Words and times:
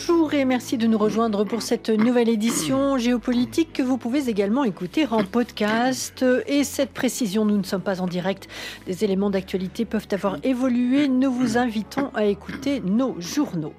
Bonjour 0.00 0.32
et 0.32 0.44
merci 0.44 0.78
de 0.78 0.86
nous 0.86 0.96
rejoindre 0.96 1.42
pour 1.42 1.60
cette 1.60 1.90
nouvelle 1.90 2.28
édition 2.28 2.98
géopolitique 2.98 3.72
que 3.72 3.82
vous 3.82 3.98
pouvez 3.98 4.28
également 4.28 4.62
écouter 4.62 5.08
en 5.10 5.24
podcast. 5.24 6.24
Et 6.46 6.62
cette 6.62 6.92
précision, 6.92 7.44
nous 7.44 7.58
ne 7.58 7.64
sommes 7.64 7.82
pas 7.82 8.00
en 8.00 8.06
direct. 8.06 8.46
Des 8.86 9.02
éléments 9.02 9.28
d'actualité 9.28 9.84
peuvent 9.84 10.06
avoir 10.12 10.36
évolué. 10.44 11.08
Nous 11.08 11.32
vous 11.32 11.58
invitons 11.58 12.12
à 12.14 12.26
écouter 12.26 12.78
nos 12.78 13.20
journaux. 13.20 13.74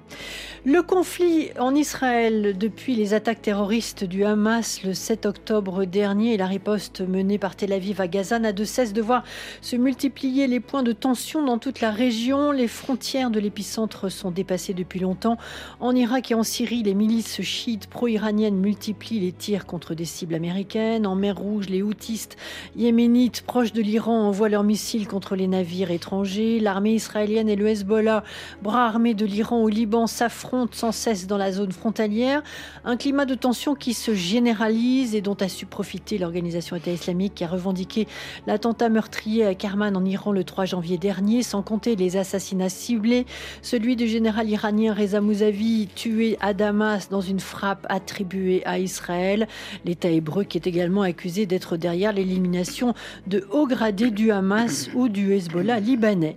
Le 0.66 0.82
conflit 0.82 1.48
en 1.58 1.74
Israël 1.74 2.54
depuis 2.58 2.94
les 2.94 3.14
attaques 3.14 3.40
terroristes 3.40 4.04
du 4.04 4.26
Hamas 4.26 4.82
le 4.84 4.92
7 4.92 5.24
octobre 5.24 5.86
dernier 5.86 6.34
et 6.34 6.36
la 6.36 6.44
riposte 6.44 7.00
menée 7.00 7.38
par 7.38 7.56
Tel 7.56 7.72
Aviv 7.72 7.98
à 7.98 8.08
Gaza 8.08 8.38
n'a 8.38 8.52
de 8.52 8.64
cesse 8.64 8.92
de 8.92 9.00
voir 9.00 9.24
se 9.62 9.74
multiplier 9.76 10.48
les 10.48 10.60
points 10.60 10.82
de 10.82 10.92
tension 10.92 11.42
dans 11.42 11.56
toute 11.56 11.80
la 11.80 11.90
région. 11.90 12.52
Les 12.52 12.68
frontières 12.68 13.30
de 13.30 13.40
l'épicentre 13.40 14.10
sont 14.10 14.30
dépassées 14.30 14.74
depuis 14.74 15.00
longtemps. 15.00 15.38
En 15.80 15.94
Irak 16.10 16.32
et 16.32 16.34
en 16.34 16.42
Syrie, 16.42 16.82
les 16.82 16.94
milices 16.94 17.40
chiites 17.40 17.86
pro-iraniennes 17.86 18.56
multiplient 18.56 19.20
les 19.20 19.30
tirs 19.30 19.64
contre 19.64 19.94
des 19.94 20.04
cibles 20.04 20.34
américaines. 20.34 21.06
En 21.06 21.14
mer 21.14 21.36
Rouge, 21.38 21.68
les 21.68 21.82
houtistes 21.82 22.36
yéménites 22.74 23.42
proches 23.42 23.72
de 23.72 23.80
l'Iran 23.80 24.26
envoient 24.26 24.48
leurs 24.48 24.64
missiles 24.64 25.06
contre 25.06 25.36
les 25.36 25.46
navires 25.46 25.92
étrangers. 25.92 26.58
L'armée 26.58 26.94
israélienne 26.94 27.48
et 27.48 27.54
le 27.54 27.68
Hezbollah, 27.68 28.24
bras 28.60 28.88
armés 28.88 29.14
de 29.14 29.24
l'Iran 29.24 29.62
au 29.62 29.68
Liban, 29.68 30.08
s'affrontent 30.08 30.72
sans 30.72 30.90
cesse 30.90 31.28
dans 31.28 31.36
la 31.36 31.52
zone 31.52 31.70
frontalière. 31.70 32.42
Un 32.84 32.96
climat 32.96 33.24
de 33.24 33.36
tension 33.36 33.76
qui 33.76 33.94
se 33.94 34.12
généralise 34.12 35.14
et 35.14 35.20
dont 35.20 35.36
a 35.38 35.48
su 35.48 35.64
profiter 35.64 36.18
l'organisation 36.18 36.74
État 36.74 36.90
islamique 36.90 37.36
qui 37.36 37.44
a 37.44 37.48
revendiqué 37.48 38.08
l'attentat 38.48 38.88
meurtrier 38.88 39.46
à 39.46 39.54
Kerman 39.54 39.96
en 39.96 40.04
Iran 40.04 40.32
le 40.32 40.42
3 40.42 40.64
janvier 40.64 40.98
dernier, 40.98 41.44
sans 41.44 41.62
compter 41.62 41.94
les 41.94 42.16
assassinats 42.16 42.68
ciblés. 42.68 43.26
Celui 43.62 43.94
du 43.94 44.08
général 44.08 44.50
iranien 44.50 44.92
Reza 44.92 45.20
Mousavi, 45.20 45.86
tué 46.00 46.38
à 46.40 46.54
Damas 46.54 47.10
dans 47.10 47.20
une 47.20 47.40
frappe 47.40 47.86
attribuée 47.90 48.62
à 48.64 48.78
Israël. 48.78 49.46
L'État 49.84 50.08
hébreu 50.08 50.44
qui 50.44 50.56
est 50.56 50.66
également 50.66 51.02
accusé 51.02 51.44
d'être 51.44 51.76
derrière 51.76 52.14
l'élimination 52.14 52.94
de 53.26 53.46
hauts 53.50 53.66
gradés 53.66 54.10
du 54.10 54.30
Hamas 54.30 54.88
ou 54.94 55.10
du 55.10 55.34
Hezbollah 55.34 55.78
libanais. 55.78 56.36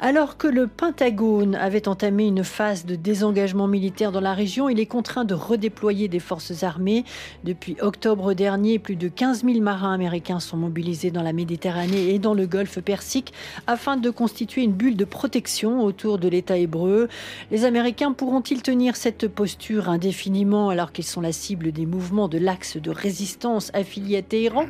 Alors 0.00 0.38
que 0.38 0.46
le 0.46 0.66
Pentagone 0.66 1.56
avait 1.56 1.88
entamé 1.88 2.26
une 2.26 2.42
phase 2.42 2.86
de 2.86 2.94
désengagement 2.94 3.68
militaire 3.68 4.12
dans 4.12 4.20
la 4.22 4.32
région, 4.32 4.70
il 4.70 4.80
est 4.80 4.86
contraint 4.86 5.26
de 5.26 5.34
redéployer 5.34 6.08
des 6.08 6.18
forces 6.18 6.62
armées. 6.62 7.04
Depuis 7.44 7.76
octobre 7.82 8.32
dernier, 8.32 8.78
plus 8.78 8.96
de 8.96 9.08
15 9.08 9.44
000 9.44 9.60
marins 9.60 9.92
américains 9.92 10.40
sont 10.40 10.56
mobilisés 10.56 11.10
dans 11.10 11.22
la 11.22 11.34
Méditerranée 11.34 12.14
et 12.14 12.18
dans 12.18 12.32
le 12.32 12.46
Golfe 12.46 12.80
Persique 12.80 13.34
afin 13.66 13.98
de 13.98 14.08
constituer 14.08 14.62
une 14.62 14.72
bulle 14.72 14.96
de 14.96 15.04
protection 15.04 15.84
autour 15.84 16.16
de 16.16 16.28
l'État 16.28 16.56
hébreu. 16.56 17.08
Les 17.50 17.66
Américains 17.66 18.12
pourront-ils 18.12 18.62
tenir 18.62 18.96
cette 19.02 19.26
posture 19.26 19.88
indéfiniment 19.88 20.68
alors 20.68 20.92
qu'ils 20.92 21.04
sont 21.04 21.20
la 21.20 21.32
cible 21.32 21.72
des 21.72 21.86
mouvements 21.86 22.28
de 22.28 22.38
l'axe 22.38 22.76
de 22.76 22.92
résistance 22.92 23.72
affilié 23.74 24.18
à 24.18 24.22
Téhéran 24.22 24.66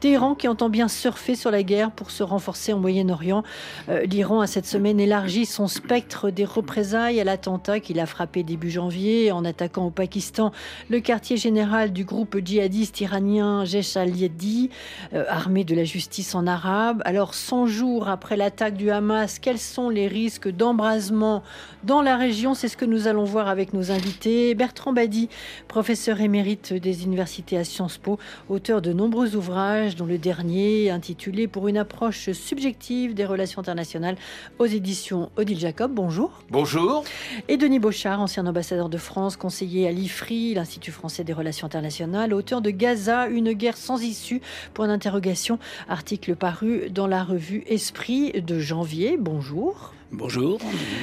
Téhéran 0.00 0.34
qui 0.34 0.48
entend 0.48 0.68
bien 0.68 0.88
surfer 0.88 1.34
sur 1.34 1.50
la 1.50 1.62
guerre 1.62 1.90
pour 1.90 2.10
se 2.10 2.22
renforcer 2.22 2.72
au 2.72 2.78
Moyen-Orient. 2.78 3.42
Euh, 3.88 4.04
L'Iran 4.04 4.40
a 4.40 4.46
cette 4.46 4.66
semaine 4.66 5.00
élargi 5.00 5.46
son 5.46 5.66
spectre 5.66 6.30
des 6.30 6.44
représailles 6.44 7.20
à 7.20 7.24
l'attentat 7.24 7.80
qu'il 7.80 7.98
a 8.00 8.06
frappé 8.06 8.42
début 8.42 8.70
janvier 8.70 9.32
en 9.32 9.46
attaquant 9.46 9.86
au 9.86 9.90
Pakistan 9.90 10.52
le 10.90 11.00
quartier 11.00 11.36
général 11.36 11.92
du 11.92 12.04
groupe 12.04 12.36
djihadiste 12.44 13.00
iranien 13.00 13.64
Jesh 13.64 13.96
al-Yedi, 13.96 14.68
euh, 15.14 15.24
armé 15.28 15.64
de 15.64 15.74
la 15.74 15.84
justice 15.84 16.34
en 16.34 16.46
arabe. 16.46 17.00
Alors 17.04 17.34
100 17.34 17.66
jours 17.66 18.08
après 18.08 18.36
l'attaque 18.36 18.76
du 18.76 18.90
Hamas, 18.90 19.38
quels 19.38 19.58
sont 19.58 19.88
les 19.88 20.06
risques 20.06 20.48
d'embrasement 20.48 21.42
dans 21.84 22.02
la 22.02 22.16
région 22.16 22.54
C'est 22.54 22.68
ce 22.68 22.76
que 22.76 22.84
nous 22.84 23.06
allons 23.06 23.24
voir 23.24 23.48
avec 23.48 23.72
nos 23.72 23.90
invités. 23.90 24.54
Bertrand 24.54 24.92
Badi, 24.92 25.28
professeur 25.68 26.20
émérite 26.20 26.72
des 26.72 27.04
universités 27.04 27.58
à 27.58 27.64
Sciences 27.64 27.98
Po, 27.98 28.18
auteur 28.48 28.82
de 28.82 28.92
nombreux 28.92 29.36
ouvrages 29.36 29.96
dont 29.96 30.06
le 30.06 30.18
dernier 30.18 30.90
intitulé 30.90 31.46
Pour 31.46 31.68
une 31.68 31.76
approche 31.76 32.30
subjective 32.32 33.14
des 33.14 33.24
relations 33.24 33.60
internationales 33.60 34.16
aux 34.58 34.66
éditions 34.66 35.30
Odile 35.36 35.58
Jacob. 35.58 35.92
Bonjour. 35.92 36.42
Bonjour. 36.50 37.04
Et 37.48 37.56
Denis 37.56 37.78
Beauchard, 37.78 38.20
ancien 38.20 38.46
ambassadeur 38.46 38.88
de 38.88 38.98
France, 38.98 39.36
conseiller 39.36 39.86
à 39.86 39.92
l'IFRI, 39.92 40.54
l'Institut 40.54 40.92
français 40.92 41.24
des 41.24 41.32
relations 41.32 41.66
internationales, 41.66 42.32
auteur 42.32 42.60
de 42.62 42.70
Gaza, 42.70 43.26
une 43.28 43.52
guerre 43.52 43.76
sans 43.76 44.02
issue, 44.02 44.40
pour 44.72 44.84
une 44.84 44.90
interrogation, 44.90 45.58
article 45.88 46.36
paru 46.36 46.90
dans 46.90 47.06
la 47.06 47.24
revue 47.24 47.64
Esprit 47.66 48.32
de 48.32 48.58
janvier. 48.58 49.16
Bonjour. 49.18 49.92
Bonjour. 50.16 50.60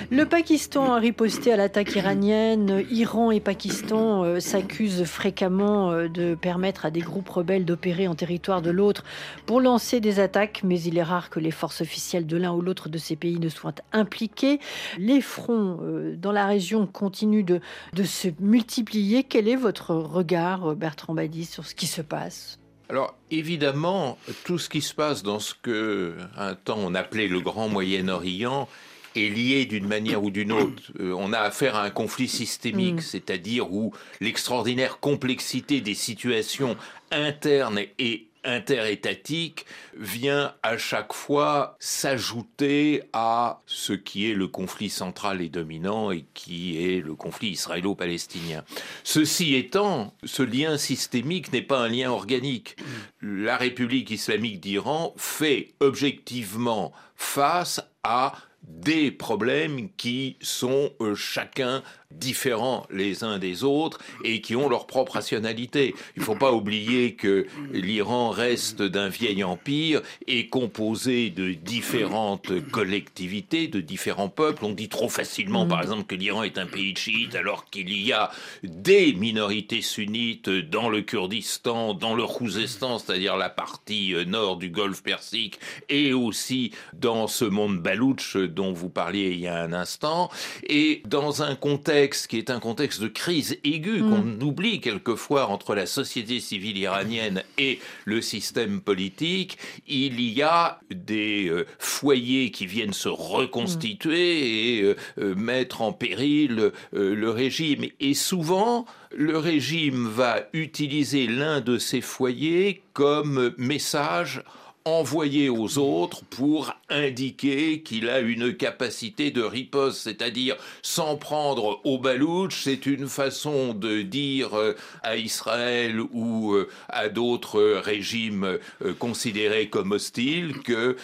Le 0.09 0.25
Pakistan 0.25 0.93
a 0.93 0.97
riposté 0.97 1.51
à 1.51 1.57
l'attaque 1.57 1.95
iranienne. 1.95 2.85
Iran 2.89 3.31
et 3.31 3.41
Pakistan 3.41 4.23
euh, 4.23 4.39
s'accusent 4.39 5.03
fréquemment 5.03 5.91
euh, 5.91 6.07
de 6.07 6.33
permettre 6.33 6.85
à 6.85 6.91
des 6.91 7.01
groupes 7.01 7.27
rebelles 7.27 7.65
d'opérer 7.65 8.07
en 8.07 8.15
territoire 8.15 8.61
de 8.61 8.71
l'autre 8.71 9.03
pour 9.45 9.59
lancer 9.59 9.99
des 9.99 10.21
attaques, 10.21 10.61
mais 10.63 10.81
il 10.81 10.97
est 10.97 11.03
rare 11.03 11.29
que 11.29 11.41
les 11.41 11.51
forces 11.51 11.81
officielles 11.81 12.25
de 12.25 12.37
l'un 12.37 12.53
ou 12.53 12.61
l'autre 12.61 12.87
de 12.87 12.97
ces 12.97 13.17
pays 13.17 13.37
ne 13.37 13.49
soient 13.49 13.75
impliquées. 13.91 14.59
Les 14.97 15.19
fronts 15.19 15.79
euh, 15.81 16.15
dans 16.15 16.31
la 16.31 16.45
région 16.45 16.87
continuent 16.87 17.45
de, 17.45 17.59
de 17.93 18.03
se 18.03 18.29
multiplier. 18.39 19.23
Quel 19.25 19.49
est 19.49 19.57
votre 19.57 19.93
regard, 19.93 20.73
Bertrand 20.75 21.13
Badi, 21.13 21.43
sur 21.43 21.65
ce 21.65 21.75
qui 21.75 21.87
se 21.87 22.01
passe? 22.01 22.59
Alors 22.89 23.15
évidemment, 23.29 24.17
tout 24.43 24.57
ce 24.57 24.69
qui 24.69 24.81
se 24.81 24.93
passe 24.93 25.23
dans 25.23 25.39
ce 25.39 25.53
que 25.53 26.15
un 26.37 26.55
temps 26.55 26.77
on 26.77 26.93
appelait 26.93 27.29
le 27.29 27.39
Grand 27.39 27.69
Moyen-Orient 27.69 28.67
est 29.15 29.29
lié 29.29 29.65
d'une 29.65 29.87
manière 29.87 30.23
ou 30.23 30.31
d'une 30.31 30.51
autre. 30.51 30.91
Euh, 30.99 31.13
on 31.17 31.33
a 31.33 31.39
affaire 31.39 31.75
à 31.75 31.83
un 31.83 31.89
conflit 31.89 32.27
systémique, 32.27 32.95
mm. 32.95 33.01
c'est-à-dire 33.01 33.71
où 33.71 33.93
l'extraordinaire 34.19 34.99
complexité 34.99 35.81
des 35.81 35.95
situations 35.95 36.77
internes 37.11 37.81
et 37.99 38.27
interétatique 38.43 39.65
vient 39.95 40.53
à 40.63 40.77
chaque 40.77 41.13
fois 41.13 41.75
s'ajouter 41.79 43.03
à 43.13 43.61
ce 43.65 43.93
qui 43.93 44.29
est 44.29 44.33
le 44.33 44.47
conflit 44.47 44.89
central 44.89 45.41
et 45.41 45.49
dominant 45.49 46.11
et 46.11 46.25
qui 46.33 46.83
est 46.83 47.01
le 47.01 47.15
conflit 47.15 47.49
israélo-palestinien. 47.49 48.63
Ceci 49.03 49.55
étant, 49.55 50.13
ce 50.23 50.43
lien 50.43 50.77
systémique 50.77 51.53
n'est 51.53 51.61
pas 51.61 51.79
un 51.79 51.89
lien 51.89 52.11
organique. 52.11 52.77
La 53.21 53.57
République 53.57 54.09
islamique 54.09 54.59
d'Iran 54.59 55.13
fait 55.17 55.73
objectivement 55.79 56.91
face 57.15 57.81
à 58.03 58.33
des 58.63 59.11
problèmes 59.11 59.89
qui 59.95 60.37
sont 60.41 60.91
euh, 61.01 61.15
chacun 61.15 61.83
différents 62.19 62.85
les 62.91 63.23
uns 63.23 63.39
des 63.39 63.63
autres 63.63 63.99
et 64.23 64.41
qui 64.41 64.55
ont 64.55 64.69
leur 64.69 64.87
propre 64.87 65.13
rationalité. 65.13 65.95
Il 66.15 66.19
ne 66.19 66.25
faut 66.25 66.35
pas 66.35 66.51
oublier 66.51 67.13
que 67.13 67.47
l'Iran 67.71 68.29
reste 68.29 68.81
d'un 68.81 69.09
vieil 69.09 69.43
empire 69.43 70.01
et 70.27 70.47
composé 70.47 71.29
de 71.29 71.53
différentes 71.53 72.51
collectivités, 72.71 73.67
de 73.67 73.81
différents 73.81 74.29
peuples. 74.29 74.65
On 74.65 74.71
dit 74.71 74.89
trop 74.89 75.09
facilement, 75.09 75.65
par 75.65 75.81
exemple, 75.81 76.05
que 76.05 76.15
l'Iran 76.15 76.43
est 76.43 76.57
un 76.57 76.65
pays 76.65 76.95
chiite 76.95 77.35
alors 77.35 77.65
qu'il 77.69 77.91
y 77.91 78.11
a 78.13 78.31
des 78.63 79.13
minorités 79.13 79.81
sunnites 79.81 80.49
dans 80.49 80.89
le 80.89 81.01
Kurdistan, 81.01 81.93
dans 81.93 82.15
le 82.15 82.25
Khouzestan, 82.25 82.99
c'est-à-dire 82.99 83.37
la 83.37 83.49
partie 83.49 84.13
euh, 84.13 84.25
nord 84.25 84.57
du 84.57 84.69
Golfe 84.69 85.03
Persique, 85.03 85.59
et 85.89 86.13
aussi 86.13 86.71
dans 86.93 87.27
ce 87.27 87.45
monde 87.45 87.79
baloutche 87.79 88.37
dont 88.37 88.73
vous 88.73 88.89
parliez 88.89 89.31
il 89.31 89.39
y 89.39 89.47
a 89.47 89.61
un 89.61 89.73
instant, 89.73 90.29
et 90.67 91.01
dans 91.05 91.43
un 91.43 91.55
contexte 91.55 92.00
qui 92.09 92.37
est 92.37 92.49
un 92.49 92.59
contexte 92.59 93.01
de 93.01 93.07
crise 93.07 93.57
aiguë 93.63 94.01
mm. 94.01 94.09
qu'on 94.09 94.45
oublie 94.45 94.81
quelquefois 94.81 95.47
entre 95.47 95.75
la 95.75 95.85
société 95.85 96.39
civile 96.39 96.77
iranienne 96.77 97.43
et 97.57 97.79
le 98.05 98.21
système 98.21 98.81
politique, 98.81 99.57
il 99.87 100.19
y 100.21 100.41
a 100.41 100.79
des 100.89 101.47
euh, 101.49 101.65
foyers 101.79 102.51
qui 102.51 102.65
viennent 102.65 102.93
se 102.93 103.09
reconstituer 103.09 104.77
et 104.77 104.81
euh, 104.81 104.95
euh, 105.19 105.35
mettre 105.35 105.81
en 105.81 105.93
péril 105.93 106.71
le 106.91 107.29
régime. 107.29 107.85
Et 107.99 108.13
souvent, 108.13 108.85
le 109.15 109.37
régime 109.37 110.07
va 110.07 110.47
utiliser 110.53 111.27
l'un 111.27 111.61
de 111.61 111.77
ces 111.77 112.01
foyers 112.01 112.81
comme 112.93 113.53
message 113.57 114.43
envoyé 114.85 115.49
aux 115.49 115.77
autres 115.77 116.23
pour 116.25 116.73
indiquer 116.89 117.81
qu'il 117.81 118.09
a 118.09 118.19
une 118.19 118.55
capacité 118.55 119.31
de 119.31 119.41
riposte, 119.41 120.01
c'est-à-dire 120.01 120.55
s'en 120.81 121.17
prendre 121.17 121.79
au 121.83 121.97
balouch, 121.97 122.61
c'est 122.63 122.85
une 122.85 123.07
façon 123.07 123.73
de 123.73 124.01
dire 124.01 124.57
euh, 124.57 124.75
à 125.03 125.17
Israël 125.17 125.99
ou 126.11 126.53
euh, 126.53 126.69
à 126.89 127.09
d'autres 127.09 127.61
régimes 127.61 128.57
euh, 128.83 128.93
considérés 128.97 129.69
comme 129.69 129.91
hostiles 129.91 130.59
que 130.63 130.97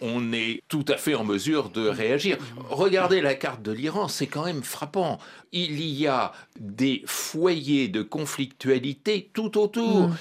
on 0.00 0.32
est 0.32 0.62
tout 0.68 0.84
à 0.88 0.96
fait 0.96 1.14
en 1.14 1.24
mesure 1.24 1.70
de 1.70 1.88
réagir. 1.88 2.38
Regardez 2.68 3.20
la 3.20 3.34
carte 3.34 3.62
de 3.62 3.72
l'Iran, 3.72 4.08
c'est 4.08 4.26
quand 4.26 4.44
même 4.44 4.62
frappant. 4.62 5.18
Il 5.52 5.80
y 5.80 6.06
a 6.06 6.32
des 6.58 7.02
foyers 7.06 7.88
de 7.88 8.02
conflictualité 8.02 9.30
tout 9.32 9.58
autour. 9.58 10.08
Mm. 10.08 10.16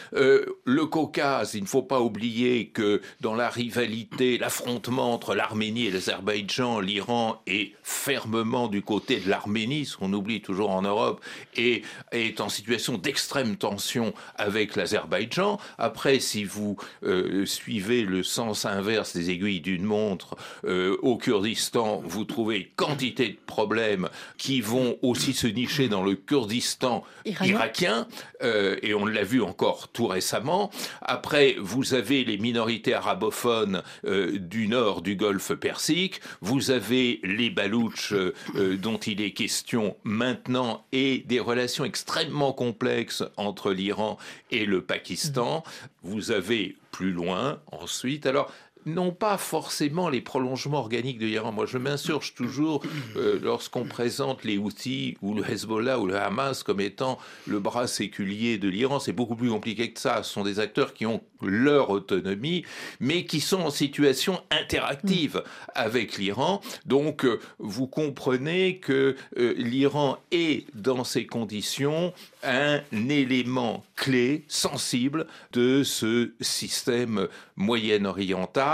le 0.63 0.85
Caucase, 0.85 1.53
il 1.53 1.63
ne 1.63 1.67
faut 1.67 1.83
pas 1.83 2.01
oublier 2.01 2.68
que 2.73 3.01
dans 3.21 3.35
la 3.35 3.49
rivalité, 3.49 4.37
l'affrontement 4.37 5.13
entre 5.13 5.35
l'Arménie 5.35 5.87
et 5.87 5.91
l'Azerbaïdjan, 5.91 6.79
l'Iran 6.79 7.41
est 7.47 7.73
fermement 7.83 8.67
du 8.67 8.81
côté 8.81 9.19
de 9.19 9.29
l'Arménie, 9.29 9.85
ce 9.85 9.97
qu'on 9.97 10.13
oublie 10.13 10.41
toujours 10.41 10.71
en 10.71 10.81
Europe, 10.81 11.23
et 11.55 11.83
est 12.11 12.41
en 12.41 12.49
situation 12.49 12.97
d'extrême 12.97 13.55
tension 13.55 14.13
avec 14.35 14.75
l'Azerbaïdjan. 14.75 15.59
Après, 15.77 16.19
si 16.19 16.43
vous 16.43 16.77
euh, 17.03 17.45
suivez 17.45 18.03
le 18.03 18.23
sens 18.23 18.65
inverse 18.65 19.15
des 19.15 19.29
aiguilles 19.29 19.61
d'une 19.61 19.83
montre, 19.83 20.35
euh, 20.65 20.97
au 21.01 21.17
Kurdistan, 21.17 22.01
vous 22.05 22.25
trouvez 22.25 22.71
quantité 22.75 23.29
de 23.29 23.37
problèmes 23.45 24.09
qui 24.37 24.61
vont 24.61 24.97
aussi 25.01 25.33
se 25.33 25.47
nicher 25.47 25.87
dans 25.87 26.03
le 26.03 26.15
Kurdistan 26.15 27.03
irakien, 27.25 28.07
euh, 28.43 28.77
et 28.81 28.93
on 28.93 29.05
l'a 29.05 29.23
vu 29.23 29.41
encore 29.41 29.89
tout 29.89 30.07
récemment. 30.07 30.69
Après, 31.01 31.55
vous 31.59 31.93
avez 31.93 32.23
les 32.23 32.37
minorités 32.37 32.58
arabophones 32.93 33.83
du 34.03 34.67
nord 34.67 35.01
du 35.01 35.15
Golfe 35.15 35.53
Persique, 35.53 36.21
vous 36.41 36.71
avez 36.71 37.19
les 37.23 37.49
Baloutches 37.49 38.13
dont 38.55 38.97
il 38.97 39.21
est 39.21 39.31
question 39.31 39.95
maintenant, 40.03 40.85
et 40.91 41.23
des 41.27 41.39
relations 41.39 41.85
extrêmement 41.85 42.53
complexes 42.53 43.23
entre 43.37 43.71
l'Iran 43.71 44.17
et 44.51 44.65
le 44.65 44.81
Pakistan. 44.81 45.63
Vous 46.03 46.31
avez 46.31 46.75
plus 46.91 47.11
loin 47.11 47.59
ensuite. 47.71 48.25
Alors, 48.25 48.51
non 48.85 49.11
pas 49.11 49.37
forcément 49.37 50.09
les 50.09 50.21
prolongements 50.21 50.79
organiques 50.79 51.19
de 51.19 51.25
l'Iran. 51.25 51.51
Moi, 51.51 51.65
je 51.65 51.77
m'insurge 51.77 52.33
toujours 52.33 52.83
euh, 53.15 53.39
lorsqu'on 53.41 53.85
présente 53.85 54.43
les 54.43 54.57
Houthis 54.57 55.17
ou 55.21 55.33
le 55.33 55.49
Hezbollah 55.49 55.99
ou 55.99 56.07
le 56.07 56.17
Hamas 56.17 56.63
comme 56.63 56.79
étant 56.79 57.17
le 57.47 57.59
bras 57.59 57.87
séculier 57.87 58.57
de 58.57 58.69
l'Iran. 58.69 58.99
C'est 58.99 59.13
beaucoup 59.13 59.35
plus 59.35 59.49
compliqué 59.49 59.91
que 59.91 59.99
ça. 59.99 60.23
Ce 60.23 60.33
sont 60.33 60.43
des 60.43 60.59
acteurs 60.59 60.93
qui 60.93 61.05
ont 61.05 61.21
leur 61.41 61.89
autonomie, 61.89 62.63
mais 62.99 63.25
qui 63.25 63.39
sont 63.39 63.61
en 63.61 63.69
situation 63.69 64.41
interactive 64.51 65.43
avec 65.75 66.17
l'Iran. 66.17 66.61
Donc, 66.85 67.25
euh, 67.25 67.39
vous 67.59 67.87
comprenez 67.87 68.77
que 68.79 69.15
euh, 69.37 69.53
l'Iran 69.57 70.17
est 70.31 70.65
dans 70.75 71.03
ces 71.03 71.25
conditions 71.25 72.13
un 72.43 72.81
élément 73.09 73.83
clé, 73.95 74.45
sensible 74.47 75.27
de 75.51 75.83
ce 75.83 76.31
système 76.39 77.27
moyen-oriental. 77.55 78.68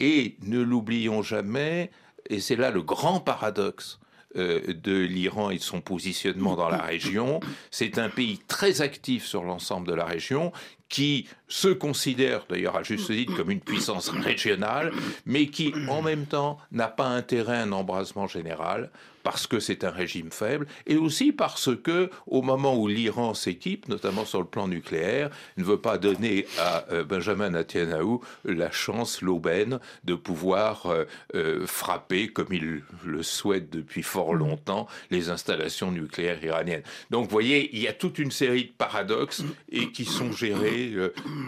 Et 0.00 0.36
ne 0.42 0.60
l'oublions 0.60 1.22
jamais, 1.22 1.90
et 2.28 2.40
c'est 2.40 2.56
là 2.56 2.70
le 2.70 2.82
grand 2.82 3.20
paradoxe 3.20 4.00
euh, 4.36 4.74
de 4.74 4.98
l'Iran 4.98 5.50
et 5.50 5.58
de 5.58 5.62
son 5.62 5.80
positionnement 5.80 6.56
dans 6.56 6.68
la 6.68 6.82
région. 6.82 7.38
C'est 7.70 7.98
un 7.98 8.08
pays 8.08 8.40
très 8.48 8.82
actif 8.82 9.24
sur 9.24 9.44
l'ensemble 9.44 9.86
de 9.86 9.94
la 9.94 10.04
région 10.04 10.52
qui 10.88 11.28
se 11.46 11.68
considère 11.68 12.44
d'ailleurs 12.48 12.76
à 12.76 12.82
juste 12.82 13.06
titre 13.06 13.36
comme 13.36 13.52
une 13.52 13.60
puissance 13.60 14.08
régionale, 14.08 14.92
mais 15.24 15.46
qui 15.46 15.72
en 15.88 16.02
même 16.02 16.26
temps 16.26 16.58
n'a 16.72 16.88
pas 16.88 17.06
intérêt 17.06 17.58
à 17.58 17.62
un 17.62 17.72
embrasement 17.72 18.26
général 18.26 18.90
parce 19.24 19.48
que 19.48 19.58
c'est 19.58 19.82
un 19.82 19.90
régime 19.90 20.30
faible, 20.30 20.66
et 20.86 20.96
aussi 20.96 21.32
parce 21.32 21.70
que, 21.74 22.10
au 22.28 22.42
moment 22.42 22.76
où 22.76 22.86
l'Iran 22.86 23.34
s'équipe, 23.34 23.88
notamment 23.88 24.24
sur 24.24 24.38
le 24.38 24.46
plan 24.46 24.68
nucléaire, 24.68 25.30
ne 25.56 25.64
veut 25.64 25.80
pas 25.80 25.98
donner 25.98 26.46
à 26.58 26.84
euh, 26.92 27.04
Benjamin 27.04 27.50
Netanyahu 27.50 28.18
la 28.44 28.70
chance, 28.70 29.22
l'aubaine, 29.22 29.80
de 30.04 30.14
pouvoir 30.14 30.86
euh, 30.86 31.04
euh, 31.34 31.66
frapper, 31.66 32.28
comme 32.28 32.52
il 32.52 32.82
le 33.04 33.22
souhaite 33.22 33.70
depuis 33.70 34.02
fort 34.02 34.34
longtemps, 34.34 34.86
les 35.10 35.30
installations 35.30 35.90
nucléaires 35.90 36.44
iraniennes. 36.44 36.82
Donc, 37.10 37.24
vous 37.24 37.30
voyez, 37.30 37.74
il 37.74 37.80
y 37.80 37.88
a 37.88 37.94
toute 37.94 38.18
une 38.18 38.30
série 38.30 38.66
de 38.66 38.72
paradoxes 38.76 39.42
et 39.72 39.90
qui 39.90 40.04
sont 40.04 40.32
gérés 40.32 40.92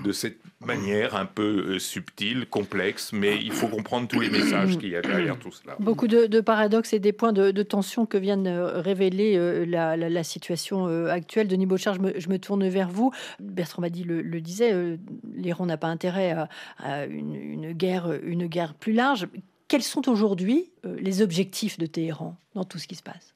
de 0.05 0.12
cette 0.12 0.38
manière 0.66 1.16
un 1.16 1.26
peu 1.26 1.78
subtile, 1.78 2.46
complexe, 2.46 3.12
mais 3.12 3.38
il 3.42 3.52
faut 3.52 3.68
comprendre 3.68 4.08
tous 4.08 4.20
les 4.20 4.30
messages 4.30 4.76
qu'il 4.78 4.90
y 4.90 4.96
a 4.96 5.02
derrière 5.02 5.38
tout 5.38 5.52
cela. 5.52 5.76
Beaucoup 5.80 6.08
de, 6.08 6.40
paradoxes 6.40 6.92
et 6.92 6.98
des 6.98 7.12
points 7.12 7.32
de 7.32 7.62
tension 7.62 8.06
que 8.06 8.18
vient 8.18 8.36
de 8.36 8.50
révéler 8.50 9.36
euh, 9.36 9.64
la, 9.64 10.24
situation 10.24 10.88
euh, 10.88 11.08
actuelle. 11.08 11.48
Denis 11.48 11.66
Beauchard, 11.66 11.94
je 11.94 12.00
me, 12.00 12.18
je 12.18 12.28
me, 12.28 12.38
tourne 12.38 12.68
vers 12.68 12.88
vous. 12.88 13.12
Bertrand 13.40 13.82
Madi 13.82 14.04
le, 14.04 14.22
le 14.22 14.40
disait, 14.40 14.72
euh, 14.72 14.96
l'Iran 15.34 15.66
n'a 15.66 15.76
pas 15.76 15.88
intérêt 15.88 16.34
à, 16.78 17.06
une, 17.06 17.72
guerre, 17.72 18.12
une 18.22 18.46
guerre 18.46 18.74
plus 18.74 18.92
large. 18.92 19.28
Quels 19.68 19.82
sont 19.82 20.08
aujourd'hui 20.08 20.70
les 20.84 21.22
objectifs 21.22 21.78
de 21.78 21.86
Téhéran 21.86 22.36
dans 22.54 22.64
tout 22.64 22.78
ce 22.78 22.86
qui 22.86 22.94
se 22.94 23.02
passe? 23.02 23.34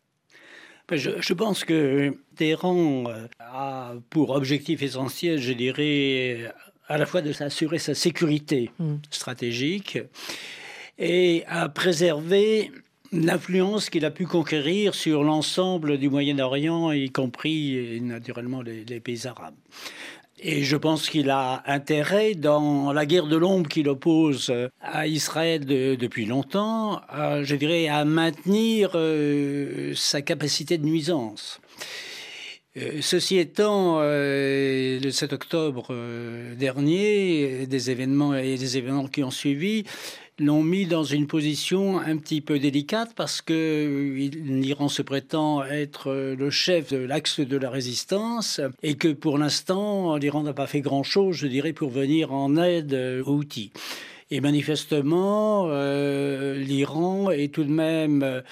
Ben, 0.89 0.97
je, 0.97 1.35
pense 1.35 1.65
que 1.65 2.17
Téhéran 2.37 3.05
a 3.39 3.95
pour 4.11 4.31
objectif 4.31 4.83
essentiel, 4.83 5.39
je 5.39 5.53
dirais, 5.53 6.53
à 6.91 6.99
la 6.99 7.07
fois 7.07 7.23
de 7.23 7.33
s'assurer 7.33 7.79
sa 7.79 7.95
sécurité 7.95 8.71
hmm. 8.81 8.97
stratégique 9.11 9.99
et 10.99 11.45
à 11.47 11.69
préserver 11.69 12.73
l'influence 13.13 13.91
qu'il 13.91 14.05
a 14.05 14.11
pu 14.11 14.27
conquérir 14.27 14.95
sur 14.95 15.23
l'ensemble 15.23 15.99
du 15.99 16.11
Moyen-Orient, 16.11 16.91
y 16.91 17.11
compris 17.11 18.01
naturellement 18.01 18.61
les, 18.61 19.01
pays 19.01 19.27
arabes. 19.27 19.55
Et 20.41 20.63
je 20.63 20.77
pense 20.77 21.09
qu'il 21.09 21.31
a 21.31 21.63
intérêt, 21.67 22.35
dans 22.35 22.93
la 22.93 23.07
guerre 23.07 23.27
de 23.27 23.37
l'ombre 23.37 23.69
qu'il 23.69 23.89
oppose 23.89 24.53
à 24.81 25.07
Israël 25.07 25.65
depuis 25.65 26.27
longtemps, 26.27 27.01
à, 27.09 27.43
je 27.45 27.55
dirais, 27.55 27.89
à 27.89 28.05
maintenir 28.05 28.93
euh, 28.95 29.93
sa 29.95 30.23
capacité 30.23 30.77
de 30.77 30.87
nuisance. 30.87 31.61
Euh, 32.77 32.99
ceci 33.01 33.39
étant, 33.39 33.99
euh, 34.01 35.01
le 35.01 35.11
7 35.11 35.33
octobre 35.33 35.95
dernier, 36.57 37.67
des 37.67 37.91
événements 37.91 38.35
et 38.35 38.57
des 38.57 38.79
événements 38.79 39.09
qui 39.09 39.25
ont 39.25 39.33
suivi, 39.33 39.85
l'ont 40.39 40.63
mis 40.63 40.87
dans 40.87 41.05
une 41.05 41.27
position 41.27 41.99
un 41.99 42.17
petit 42.17 42.41
peu 42.41 42.59
délicate 42.59 43.13
parce 43.15 43.43
que 43.43 44.29
l'Iran 44.33 44.89
se 44.89 45.03
prétend 45.03 45.65
être 45.65 46.13
le 46.13 46.51
chef 46.51 46.93
de 46.93 46.99
l'axe 46.99 47.41
de 47.41 47.57
la 47.57 47.69
résistance 47.69 48.61
et 48.83 48.95
que 48.95 49.09
pour 49.09 49.37
l'instant, 49.37 50.17
l'Iran 50.17 50.43
n'a 50.45 50.55
pas 50.55 50.67
fait 50.67 50.81
grand-chose, 50.81 51.37
je 51.37 51.47
dirais, 51.47 51.73
pour 51.73 51.91
venir 51.91 52.33
en 52.33 52.57
aide 52.57 52.95
aux 53.27 53.33
outils. 53.33 53.73
Et 54.33 54.41
manifestement, 54.41 55.67
euh, 55.67 56.55
l'Iran 56.55 57.31
est 57.33 57.53
tout 57.53 57.65
de 57.65 57.73
même 57.73 58.43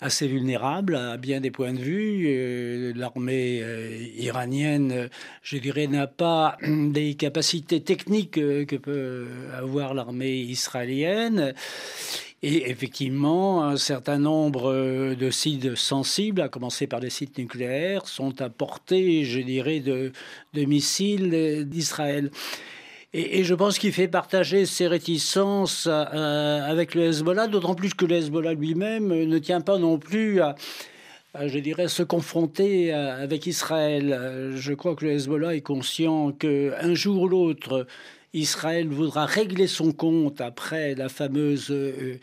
assez 0.00 0.26
vulnérable 0.26 0.96
à 0.96 1.16
bien 1.16 1.40
des 1.40 1.50
points 1.50 1.72
de 1.72 1.78
vue. 1.78 2.24
Euh, 2.26 2.92
l'armée 2.94 3.60
euh, 3.62 4.06
iranienne, 4.16 5.08
je 5.42 5.58
dirais, 5.58 5.86
n'a 5.86 6.06
pas 6.06 6.56
des 6.66 7.14
capacités 7.14 7.80
techniques 7.80 8.32
que 8.32 8.76
peut 8.76 9.26
avoir 9.52 9.94
l'armée 9.94 10.36
israélienne. 10.36 11.54
Et 12.42 12.70
effectivement, 12.70 13.64
un 13.64 13.78
certain 13.78 14.18
nombre 14.18 15.14
de 15.14 15.30
sites 15.30 15.76
sensibles, 15.76 16.42
à 16.42 16.50
commencer 16.50 16.86
par 16.86 17.00
les 17.00 17.08
sites 17.08 17.38
nucléaires, 17.38 18.06
sont 18.06 18.42
à 18.42 18.50
portée, 18.50 19.24
je 19.24 19.40
dirais, 19.40 19.80
de 19.80 20.12
missiles 20.54 21.64
d'Israël. 21.66 22.30
Et, 23.16 23.44
je 23.44 23.54
pense 23.54 23.78
qu'il 23.78 23.92
fait 23.92 24.08
partager 24.08 24.66
ses 24.66 24.88
réticences 24.88 25.86
euh, 25.88 26.60
avec 26.68 26.96
le 26.96 27.02
Hezbollah, 27.04 27.46
d'autant 27.46 27.76
plus 27.76 27.94
que 27.94 28.04
le 28.04 28.16
Hezbollah 28.16 28.54
lui-même 28.54 29.06
ne 29.06 29.38
tient 29.38 29.60
pas 29.60 29.78
non 29.78 29.98
plus 29.98 30.40
à, 30.40 30.56
je 31.40 31.60
dirais, 31.60 31.86
se 31.86 32.02
confronter 32.02 32.92
avec 32.92 33.46
Israël. 33.46 34.52
Je 34.56 34.72
crois 34.72 34.96
que 34.96 35.04
le 35.04 35.12
Hezbollah 35.12 35.54
est 35.54 35.60
conscient 35.60 36.32
qu'un 36.32 36.94
jour 36.94 37.22
ou 37.22 37.28
l'autre, 37.28 37.86
Israël 38.34 38.88
voudra 38.88 39.26
régler 39.26 39.68
son 39.68 39.92
compte 39.92 40.40
après 40.40 40.96
la 40.96 41.08
fameuse 41.08 41.68
euh, 41.70 42.18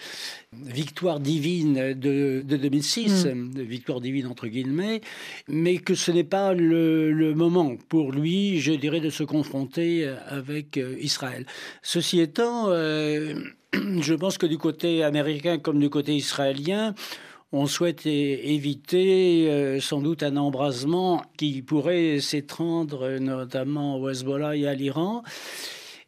victoire 0.51 1.22
divine 1.22 1.94
de, 1.94 2.44
2006, 2.46 3.25
mm. 3.25 3.62
victoire 3.62 4.01
divine 4.01 4.27
entre 4.27 4.48
guillemets, 4.48 5.00
mais 5.48 5.77
que 5.77 5.96
ce 5.96 6.12
n'est 6.12 6.25
pas 6.25 6.53
le, 6.53 7.34
moment 7.34 7.75
pour 7.88 8.12
lui, 8.12 8.60
je 8.60 8.74
dirais, 8.74 9.00
de 9.00 9.10
se 9.10 9.24
confronter 9.24 10.06
avec 10.27 10.77
euh, 10.77 10.98
Israël. 11.00 11.46
Ceci 11.82 12.20
étant, 12.20 12.65
euh, 12.68 13.34
je 13.74 14.13
pense 14.13 14.38
que 14.38 14.46
du 14.46 14.58
côté 14.58 15.03
américain 15.03 15.60
comme 15.60 15.80
du 15.80 15.89
côté 15.89 16.13
israélien, 16.13 16.94
on 17.53 17.68
souhaite 17.68 18.06
éviter 18.06 19.77
sans 19.82 20.00
doute 20.00 20.24
un 20.24 20.38
embrasement 20.38 21.22
qui 21.36 21.62
pourrait 21.62 22.22
s'étendre 22.22 23.20
notamment 23.20 23.98
au 23.98 24.10
Hezbollah 24.10 24.56
et 24.56 24.68
à 24.68 24.74
l'Iran. 24.74 25.22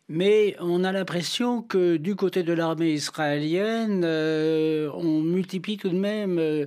Mais 0.10 0.55
on 0.60 0.83
a 0.83 0.91
l'impression 0.91 1.62
que 1.62 1.95
du 1.98 2.15
côté 2.15 2.43
de 2.43 2.53
l'armée 2.53 2.91
israélienne, 2.91 4.03
euh, 4.03 4.89
on 4.95 5.22
multiplie 5.22 5.77
tout 5.77 5.89
de 5.89 5.98
même 5.98 6.39
euh, 6.39 6.65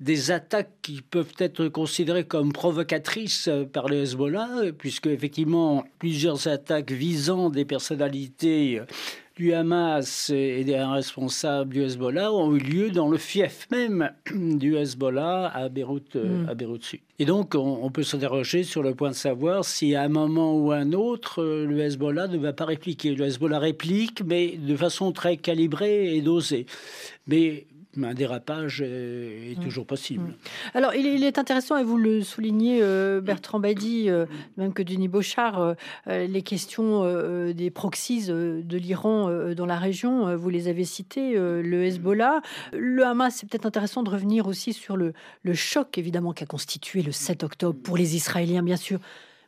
des 0.00 0.32
attaques 0.32 0.72
qui 0.82 1.00
peuvent 1.00 1.34
être 1.38 1.68
considérées 1.68 2.26
comme 2.26 2.52
provocatrices 2.52 3.48
par 3.72 3.88
le 3.88 4.02
Hezbollah, 4.02 4.72
puisque 4.76 5.06
effectivement 5.06 5.84
plusieurs 6.00 6.48
attaques 6.48 6.90
visant 6.90 7.48
des 7.48 7.64
personnalités 7.64 8.80
du 9.36 9.52
Hamas 9.52 10.30
et 10.30 10.62
des 10.62 10.78
responsables 10.78 11.74
du 11.74 11.82
Hezbollah 11.82 12.32
ont 12.32 12.54
eu 12.54 12.58
lieu 12.58 12.90
dans 12.90 13.08
le 13.08 13.18
fief 13.18 13.66
même 13.70 14.10
du 14.32 14.76
Hezbollah 14.76 15.50
à 15.52 15.68
Beyrouth, 15.68 16.14
euh, 16.16 16.44
mm. 16.44 16.48
à 16.48 16.54
Beyrouth 16.54 16.84
Sud. 16.84 17.00
Et 17.18 17.24
donc, 17.24 17.54
on, 17.54 17.90
peut 17.90 18.02
s'interroger 18.02 18.62
sur 18.64 18.82
le 18.82 18.94
point 18.94 19.10
de 19.10 19.14
savoir 19.14 19.64
si 19.64 19.94
à 19.94 20.02
un 20.02 20.08
moment 20.08 20.56
ou 20.56 20.72
un 20.72 20.92
autre, 20.92 21.42
euh, 21.42 21.66
le 21.66 21.80
Hezbollah 21.80 22.28
ne 22.28 22.38
va 22.38 22.52
pas 22.52 22.64
répliquer. 22.64 23.14
Le 23.14 23.24
Hezbollah 23.24 23.58
réplique, 23.58 24.22
mais 24.24 24.56
de 24.56 24.76
façon 24.76 25.12
très 25.12 25.36
calibrée 25.36 26.16
et 26.16 26.22
dosée. 26.22 26.66
Mais 27.26 27.66
un 28.02 28.14
dérapage 28.14 28.80
est, 28.80 29.58
mm. 29.58 29.62
toujours 29.62 29.86
possible. 29.86 30.24
Mm. 30.24 30.34
Alors, 30.74 30.94
il, 30.94 31.24
est 31.24 31.38
intéressant, 31.38 31.76
et 31.76 31.84
vous 31.84 31.98
le 31.98 32.22
soulignez, 32.22 32.80
euh, 32.82 33.20
Bertrand 33.20 33.60
Badi, 33.60 34.08
euh, 34.08 34.26
même 34.56 34.72
que 34.72 34.82
Denis 34.82 35.08
Bochard, 35.08 35.60
euh, 35.60 36.26
les 36.26 36.42
questions 36.42 37.04
des 37.52 37.70
proxies 37.70 38.26
de 38.26 38.76
l'Iran 38.76 39.30
dans 39.54 39.66
la 39.66 39.76
région, 39.76 40.36
vous 40.36 40.48
les 40.48 40.68
avez 40.68 40.84
citées, 40.84 41.34
le 41.34 41.84
Hezbollah. 41.84 42.40
Le 42.72 43.04
Hamas, 43.04 43.34
c'est 43.36 43.48
peut-être 43.48 43.66
intéressant 43.66 44.02
de 44.02 44.10
revenir 44.10 44.46
aussi 44.46 44.72
sur 44.72 44.96
le, 44.96 45.12
le 45.42 45.54
choc, 45.54 45.98
évidemment, 45.98 46.32
qu'a 46.32 46.46
constitué 46.46 47.02
le 47.02 47.12
7 47.12 47.44
octobre 47.44 47.78
pour 47.82 47.96
les 47.96 48.16
Israéliens, 48.16 48.62
bien 48.62 48.76
sûr 48.76 49.00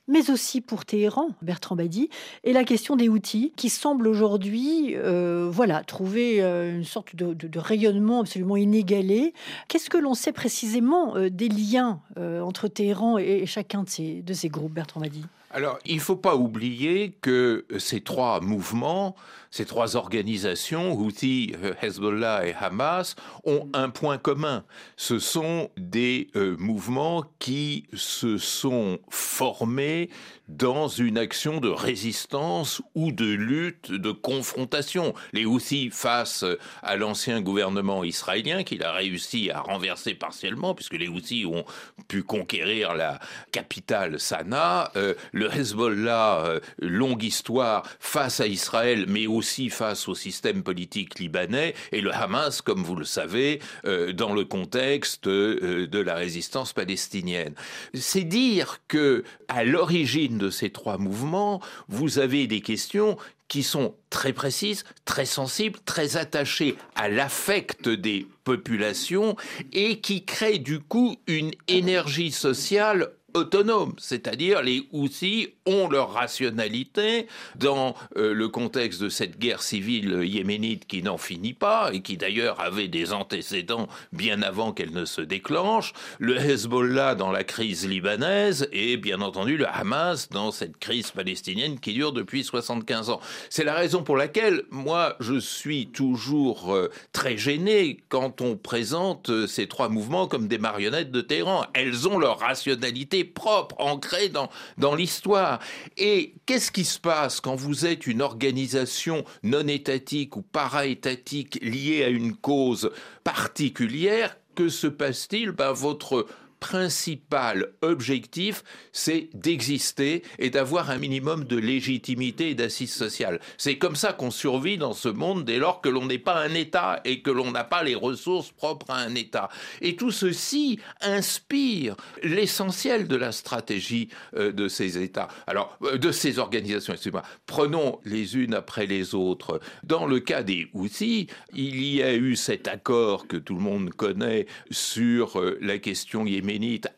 mais 0.08 0.30
aussi 0.30 0.60
pour 0.60 0.84
Téhéran, 0.84 1.30
Bertrand 1.42 1.76
Badi, 1.76 2.08
et 2.44 2.52
la 2.52 2.64
question 2.64 2.96
des 2.96 3.08
outils 3.08 3.52
qui 3.56 3.68
semblent 3.68 4.08
aujourd'hui 4.08 4.94
euh, 4.96 5.48
voilà, 5.50 5.82
trouver 5.84 6.42
euh, 6.42 6.76
une 6.76 6.84
sorte 6.84 7.16
de, 7.16 7.58
rayonnement 7.58 8.20
absolument 8.20 8.56
inégalé. 8.56 9.32
Qu'est-ce 9.68 9.90
que 9.90 9.98
l'on 9.98 10.14
sait 10.14 10.32
précisément 10.32 11.16
euh, 11.16 11.30
des 11.30 11.48
liens 11.48 12.00
entre 12.16 12.68
Téhéran 12.68 13.18
et, 13.18 13.46
chacun 13.46 13.82
de 13.82 13.88
ces, 13.88 14.22
de 14.22 14.32
ces 14.32 14.48
groupes, 14.48 14.72
Bertrand 14.72 15.00
Badi? 15.00 15.24
Alors, 15.50 15.78
il 15.86 15.96
ne 15.96 16.00
faut 16.00 16.16
pas 16.16 16.36
oublier 16.36 17.16
que 17.20 17.64
ces 17.78 18.00
trois 18.00 18.40
mouvements 18.40 19.16
ces 19.56 19.64
trois 19.64 19.96
organisations, 19.96 20.92
Houthi, 20.92 21.54
euh, 21.62 21.72
Hezbollah 21.80 22.46
et 22.46 22.52
Hamas, 22.52 23.16
ont 23.44 23.70
un 23.72 23.88
point 23.88 24.18
commun. 24.18 24.64
Ce 24.98 25.18
sont 25.18 25.70
des 25.78 26.28
euh, 26.36 26.56
mouvements 26.58 27.24
qui 27.38 27.86
se 27.94 28.36
sont 28.36 28.98
formés 29.08 30.10
dans 30.48 30.88
une 30.88 31.16
action 31.18 31.58
de 31.58 31.70
résistance 31.70 32.82
ou 32.94 33.12
de 33.12 33.24
lutte, 33.24 33.90
de 33.90 34.12
confrontation. 34.12 35.14
Les 35.32 35.44
Houthis 35.46 35.88
face 35.90 36.44
à 36.82 36.96
l'ancien 36.96 37.40
gouvernement 37.40 38.04
israélien 38.04 38.62
qu'il 38.62 38.84
a 38.84 38.92
réussi 38.92 39.50
à 39.50 39.60
renverser 39.60 40.14
partiellement, 40.14 40.74
puisque 40.74 40.92
les 40.92 41.08
Houthis 41.08 41.46
ont 41.46 41.64
pu 42.08 42.22
conquérir 42.22 42.94
la 42.94 43.18
capitale 43.52 44.20
Sanaa. 44.20 44.92
Euh, 44.96 45.14
le 45.32 45.52
Hezbollah, 45.52 46.60
longue 46.78 47.24
histoire, 47.24 47.84
face 47.98 48.40
à 48.40 48.46
Israël, 48.46 49.06
mais 49.08 49.26
aussi 49.26 49.45
face 49.70 50.08
au 50.08 50.14
système 50.14 50.62
politique 50.62 51.18
libanais 51.18 51.74
et 51.92 52.00
le 52.00 52.12
Hamas, 52.12 52.60
comme 52.60 52.82
vous 52.82 52.96
le 52.96 53.04
savez, 53.04 53.60
euh, 53.84 54.12
dans 54.12 54.34
le 54.34 54.44
contexte 54.44 55.26
euh, 55.26 55.86
de 55.86 55.98
la 55.98 56.14
résistance 56.14 56.72
palestinienne. 56.72 57.54
C'est 57.94 58.24
dire 58.24 58.80
que 58.88 59.24
à 59.48 59.64
l'origine 59.64 60.38
de 60.38 60.50
ces 60.50 60.70
trois 60.70 60.98
mouvements, 60.98 61.60
vous 61.88 62.18
avez 62.18 62.46
des 62.46 62.60
questions 62.60 63.16
qui 63.48 63.62
sont 63.62 63.94
très 64.10 64.32
précises, 64.32 64.84
très 65.04 65.26
sensibles, 65.26 65.78
très 65.84 66.16
attachées 66.16 66.76
à 66.96 67.08
l'affect 67.08 67.88
des 67.88 68.26
populations 68.44 69.36
et 69.72 70.00
qui 70.00 70.24
créent 70.24 70.58
du 70.58 70.80
coup 70.80 71.16
une 71.26 71.52
énergie 71.68 72.32
sociale 72.32 73.10
autonomes, 73.36 73.94
c'est-à-dire 73.98 74.62
les 74.62 74.86
Houthis 74.92 75.54
ont 75.66 75.88
leur 75.88 76.12
rationalité 76.12 77.26
dans 77.56 77.94
euh, 78.16 78.32
le 78.32 78.48
contexte 78.48 79.00
de 79.02 79.08
cette 79.08 79.38
guerre 79.38 79.62
civile 79.62 80.22
yéménite 80.24 80.86
qui 80.86 81.02
n'en 81.02 81.18
finit 81.18 81.52
pas 81.52 81.90
et 81.92 82.00
qui 82.00 82.16
d'ailleurs 82.16 82.60
avait 82.60 82.88
des 82.88 83.12
antécédents 83.12 83.88
bien 84.12 84.42
avant 84.42 84.72
qu'elle 84.72 84.92
ne 84.92 85.04
se 85.04 85.20
déclenche, 85.20 85.92
le 86.18 86.36
Hezbollah 86.36 87.14
dans 87.14 87.30
la 87.30 87.44
crise 87.44 87.86
libanaise 87.86 88.68
et 88.72 88.96
bien 88.96 89.20
entendu 89.20 89.56
le 89.56 89.68
Hamas 89.68 90.28
dans 90.30 90.50
cette 90.50 90.78
crise 90.78 91.10
palestinienne 91.10 91.78
qui 91.78 91.92
dure 91.92 92.12
depuis 92.12 92.44
75 92.44 93.10
ans. 93.10 93.20
C'est 93.50 93.64
la 93.64 93.74
raison 93.74 94.02
pour 94.02 94.16
laquelle 94.16 94.62
moi 94.70 95.16
je 95.20 95.38
suis 95.38 95.88
toujours 95.88 96.74
euh, 96.74 96.90
très 97.12 97.36
gêné 97.36 97.98
quand 98.08 98.40
on 98.40 98.56
présente 98.56 99.30
euh, 99.30 99.46
ces 99.46 99.66
trois 99.66 99.88
mouvements 99.88 100.26
comme 100.26 100.48
des 100.48 100.58
marionnettes 100.58 101.10
de 101.10 101.20
Téhéran. 101.20 101.66
Elles 101.74 102.08
ont 102.08 102.18
leur 102.18 102.38
rationalité 102.38 103.24
propre, 103.26 103.76
ancrée 103.78 104.28
dans, 104.28 104.48
dans 104.78 104.94
l'histoire. 104.94 105.60
Et 105.96 106.34
qu'est-ce 106.46 106.70
qui 106.70 106.84
se 106.84 106.98
passe 106.98 107.40
quand 107.40 107.56
vous 107.56 107.86
êtes 107.86 108.06
une 108.06 108.22
organisation 108.22 109.24
non 109.42 109.66
étatique 109.66 110.36
ou 110.36 110.42
para-étatique 110.42 111.58
liée 111.62 112.04
à 112.04 112.08
une 112.08 112.34
cause 112.34 112.90
particulière? 113.24 114.36
Que 114.54 114.68
se 114.68 114.86
passe-t-il? 114.86 115.50
Ben, 115.50 115.72
Votre 115.72 116.26
principal 116.60 117.72
objectif, 117.82 118.64
c'est 118.92 119.28
d'exister 119.34 120.22
et 120.38 120.50
d'avoir 120.50 120.90
un 120.90 120.98
minimum 120.98 121.44
de 121.44 121.56
légitimité 121.56 122.50
et 122.50 122.54
d'assise 122.54 122.92
sociale. 122.92 123.40
C'est 123.58 123.78
comme 123.78 123.96
ça 123.96 124.12
qu'on 124.12 124.30
survit 124.30 124.78
dans 124.78 124.92
ce 124.92 125.08
monde 125.08 125.44
dès 125.44 125.58
lors 125.58 125.80
que 125.80 125.88
l'on 125.88 126.06
n'est 126.06 126.18
pas 126.18 126.40
un 126.40 126.54
État 126.54 127.00
et 127.04 127.20
que 127.20 127.30
l'on 127.30 127.50
n'a 127.50 127.64
pas 127.64 127.82
les 127.82 127.94
ressources 127.94 128.50
propres 128.50 128.90
à 128.90 128.96
un 128.96 129.14
État. 129.14 129.48
Et 129.80 129.96
tout 129.96 130.10
ceci 130.10 130.80
inspire 131.00 131.96
l'essentiel 132.22 133.06
de 133.08 133.16
la 133.16 133.32
stratégie 133.32 134.08
euh, 134.36 134.52
de 134.52 134.68
ces 134.68 135.02
États. 135.02 135.28
Alors, 135.46 135.78
euh, 135.82 135.98
de 135.98 136.10
ces 136.12 136.38
organisations, 136.38 136.94
excusez-moi. 136.94 137.22
Prenons 137.46 138.00
les 138.04 138.36
unes 138.36 138.54
après 138.54 138.86
les 138.86 139.14
autres. 139.14 139.60
Dans 139.84 140.06
le 140.06 140.20
cas 140.20 140.42
des 140.42 140.68
Houthis, 140.72 141.26
il 141.54 141.84
y 141.84 142.02
a 142.02 142.14
eu 142.14 142.36
cet 142.36 142.68
accord 142.68 143.26
que 143.26 143.36
tout 143.36 143.54
le 143.54 143.60
monde 143.60 143.90
connaît 143.90 144.46
sur 144.70 145.38
euh, 145.38 145.58
la 145.60 145.78
question 145.78 146.24
yéménite 146.24 146.45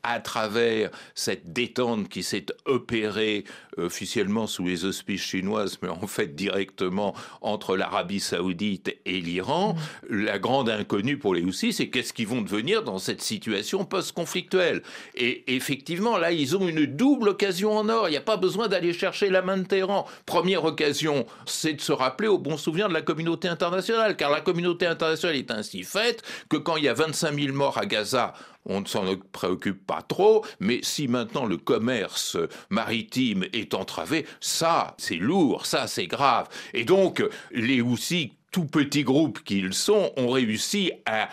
à 0.03 0.21
travers 0.21 0.91
cette 1.15 1.53
détente 1.53 2.09
qui 2.09 2.23
s'est 2.23 2.47
opérée 2.67 3.45
officiellement 3.77 4.47
sous 4.47 4.65
les 4.65 4.85
auspices 4.85 5.23
chinoises, 5.23 5.79
mais 5.83 5.89
en 5.89 6.07
fait 6.07 6.35
directement 6.35 7.15
entre 7.41 7.77
l'Arabie 7.77 8.21
saoudite 8.21 8.97
et 9.05 9.21
l'Iran, 9.21 9.75
mm. 9.75 10.17
la 10.17 10.39
grande 10.39 10.69
inconnue 10.69 11.19
pour 11.19 11.35
les 11.35 11.43
Houthis, 11.43 11.73
c'est 11.73 11.89
qu'est-ce 11.89 12.13
qu'ils 12.13 12.29
vont 12.29 12.43
devenir 12.43 12.83
dans 12.83 12.99
cette 12.99 13.23
situation 13.23 13.85
post-conflictuelle. 13.85 14.83
Et 15.15 15.55
effectivement, 15.55 16.19
là, 16.19 16.33
ils 16.33 16.57
ont 16.57 16.67
une 16.69 16.87
double 16.87 17.31
occasion 17.31 17.77
en 17.77 17.89
or. 17.89 18.09
Il 18.09 18.13
n'y 18.13 18.17
a 18.17 18.23
pas 18.23 18.37
besoin 18.37 18.69
d'aller 18.69 18.93
chercher 18.93 19.31
la 19.31 19.43
main 19.43 19.59
de 19.59 19.65
Téhéran. 19.65 20.07
Première 20.27 20.65
occasion, 20.65 21.27
c'est 21.47 21.75
de 21.75 21.81
se 21.81 21.93
rappeler 21.93 22.29
au 22.29 22.39
bon 22.39 22.57
souvenir 22.57 22.89
de 22.89 22.95
la 22.95 23.03
communauté 23.03 23.49
internationale, 23.49 24.17
car 24.17 24.31
la 24.31 24.41
communauté 24.41 24.87
internationale 24.87 25.37
est 25.37 25.51
ainsi 25.51 25.83
faite 25.83 26.23
que 26.49 26.57
quand 26.57 26.77
il 26.77 26.85
y 26.85 26.89
a 26.89 26.95
25 26.95 27.39
000 27.39 27.55
morts 27.55 27.79
à 27.79 27.87
Gaza, 27.87 28.35
on 28.69 28.81
ne 28.83 28.87
s'en 28.87 29.05
préoccupe 29.33 29.85
pas 29.87 30.03
trop, 30.03 30.45
mais 30.61 30.81
si 30.83 31.09
maintenant 31.09 31.47
le 31.47 31.57
commerce 31.57 32.37
maritime 32.71 33.45
est 33.53 33.75
entravé, 33.75 34.27
ça, 34.41 34.95
c'est 34.99 35.17
lourd, 35.17 35.67
ça, 35.67 35.87
c'est 35.87 36.07
grave. 36.07 36.49
Et 36.75 36.85
donc, 36.85 37.23
les 37.51 37.81
Houthis, 37.81 38.35
tout 38.51 38.67
petits 38.67 39.05
groupes 39.05 39.43
qu'ils 39.45 39.75
sont, 39.75 40.13
ont 40.17 40.31
réussi 40.31 40.93
à 41.07 41.29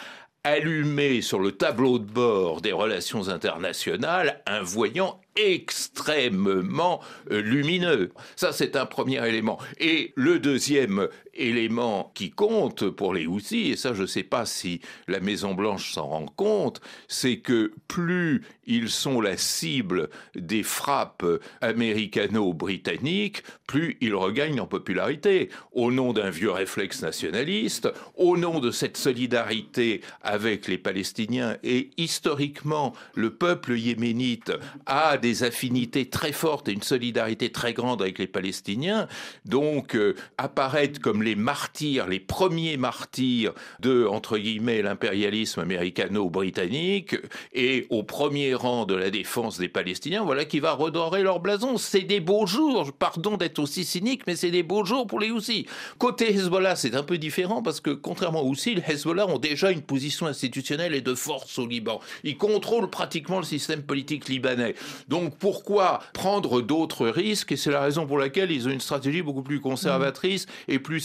allumer 0.46 1.22
sur 1.22 1.40
le 1.40 1.52
tableau 1.54 1.98
de 1.98 2.06
bord 2.06 2.62
des 2.62 2.72
relations 2.72 3.30
internationales 3.30 4.44
un 4.46 4.62
voyant 4.62 5.20
extrêmement 5.36 7.02
euh, 7.32 7.42
lumineux. 7.42 8.12
Ça, 8.36 8.52
c'est 8.52 8.76
un 8.76 8.86
premier 8.86 9.28
élément. 9.28 9.58
Et 9.80 10.14
le 10.16 10.38
deuxième 10.38 11.08
élément 11.36 12.12
qui 12.14 12.32
compte 12.32 12.90
pour 12.90 13.14
les 13.14 13.28
Houthis, 13.28 13.72
et 13.72 13.76
ça, 13.76 13.94
je 13.94 14.04
ne 14.04 14.08
sais 14.08 14.24
pas 14.24 14.46
si 14.46 14.82
la 15.08 15.20
Maison-Blanche 15.20 15.92
s'en 15.92 16.08
rend 16.08 16.26
compte, 16.26 16.82
c'est 17.08 17.38
que 17.38 17.74
plus 17.88 18.44
ils 18.66 18.90
sont 18.90 19.22
la 19.22 19.38
cible 19.38 20.10
des 20.36 20.64
frappes 20.64 21.26
américano-britanniques, 21.62 23.44
plus 23.68 23.98
ils 24.02 24.16
regagnent 24.16 24.62
en 24.62 24.68
popularité. 24.68 25.50
Au 25.72 25.92
nom 25.92 26.14
d'un 26.14 26.30
vieux 26.30 26.52
réflexe 26.52 27.02
nationaliste, 27.02 27.90
au 28.16 28.38
nom 28.38 28.60
de 28.60 28.72
cette 28.72 28.98
solidarité 28.98 30.02
avec 30.22 30.68
les 30.68 30.78
Palestiniens, 30.78 31.58
et 31.64 31.92
historiquement, 31.98 32.94
le 33.14 33.32
peuple 33.32 33.78
yéménite 33.78 34.52
a 34.86 35.18
des 35.18 35.44
affinités 35.44 36.10
très 36.10 36.32
fortes 36.32 36.68
et 36.68 36.74
une 36.74 36.82
solidarité 36.82 37.52
très 37.52 37.74
grande 37.74 38.02
avec 38.02 38.20
les 38.20 38.28
Palestiniens. 38.28 39.08
Donc, 39.46 39.96
euh, 39.96 40.16
apparaître 40.38 41.00
comme 41.00 41.24
les 41.26 41.36
martyrs, 41.36 42.08
les 42.08 42.20
premiers 42.20 42.78
martyrs 42.78 43.54
de, 43.82 44.06
entre 44.06 44.38
guillemets, 44.38 44.82
l'impérialisme 44.82 45.60
américano-britannique 45.60 47.16
et 47.54 47.88
au 47.90 48.04
premier 48.04 48.54
rang 48.54 48.86
de 48.86 48.96
la 48.96 49.10
défense 49.10 49.58
des 49.58 49.68
Palestiniens, 49.68 50.24
voilà 50.24 50.46
qui 50.46 50.60
va 50.60 50.72
redorer 50.72 51.24
leur 51.24 51.40
blason. 51.40 51.78
C'est 51.78 52.02
des 52.02 52.22
beaux 52.22 52.46
jours, 52.46 52.94
pardon 52.94 53.36
d'être 53.36 53.60
aussi 53.60 53.84
cynique, 53.84 54.22
mais 54.28 54.36
c'est 54.36 54.52
des 54.52 54.64
beaux 54.64 54.86
jours 54.86 55.08
pour 55.08 55.20
les 55.20 55.32
Houthis. 55.32 55.66
Côté 55.98 56.34
Hezbollah, 56.34 56.76
c'est 56.76 56.96
un 56.96 57.04
peu 57.04 57.18
différent 57.18 57.62
parce 57.62 57.82
que, 57.82 57.90
contrairement 57.90 58.44
aux 58.44 58.50
Houthis, 58.50 58.76
les 58.76 58.84
Hezbollah 58.88 59.28
ont 59.28 59.40
déjà 59.40 59.72
une 59.72 59.82
position 59.82 60.28
institutionnelle 60.28 60.94
et 60.94 61.02
de 61.02 61.16
force 61.16 61.58
au 61.58 61.66
Liban. 61.66 62.00
Ils 62.24 62.38
contrôlent 62.38 62.90
pratiquement 62.90 63.40
le 63.40 63.46
système 63.46 63.82
politique 63.82 64.30
libanais. 64.30 64.76
Donc 65.08 65.36
pourquoi 65.38 66.02
prendre 66.14 66.62
d'autres 66.62 67.08
risques? 67.08 67.52
Et 67.52 67.58
c'est 67.58 67.72
la 67.72 67.82
raison 67.82 68.06
pour 68.06 68.20
laquelle 68.20 68.52
ils 68.52 68.68
ont 68.68 68.72
une 68.72 68.80
stratégie 68.80 69.24
beaucoup 69.24 69.44
plus 69.44 69.60
conservatrice 69.60 70.46
et 70.68 70.78
plus 70.78 71.00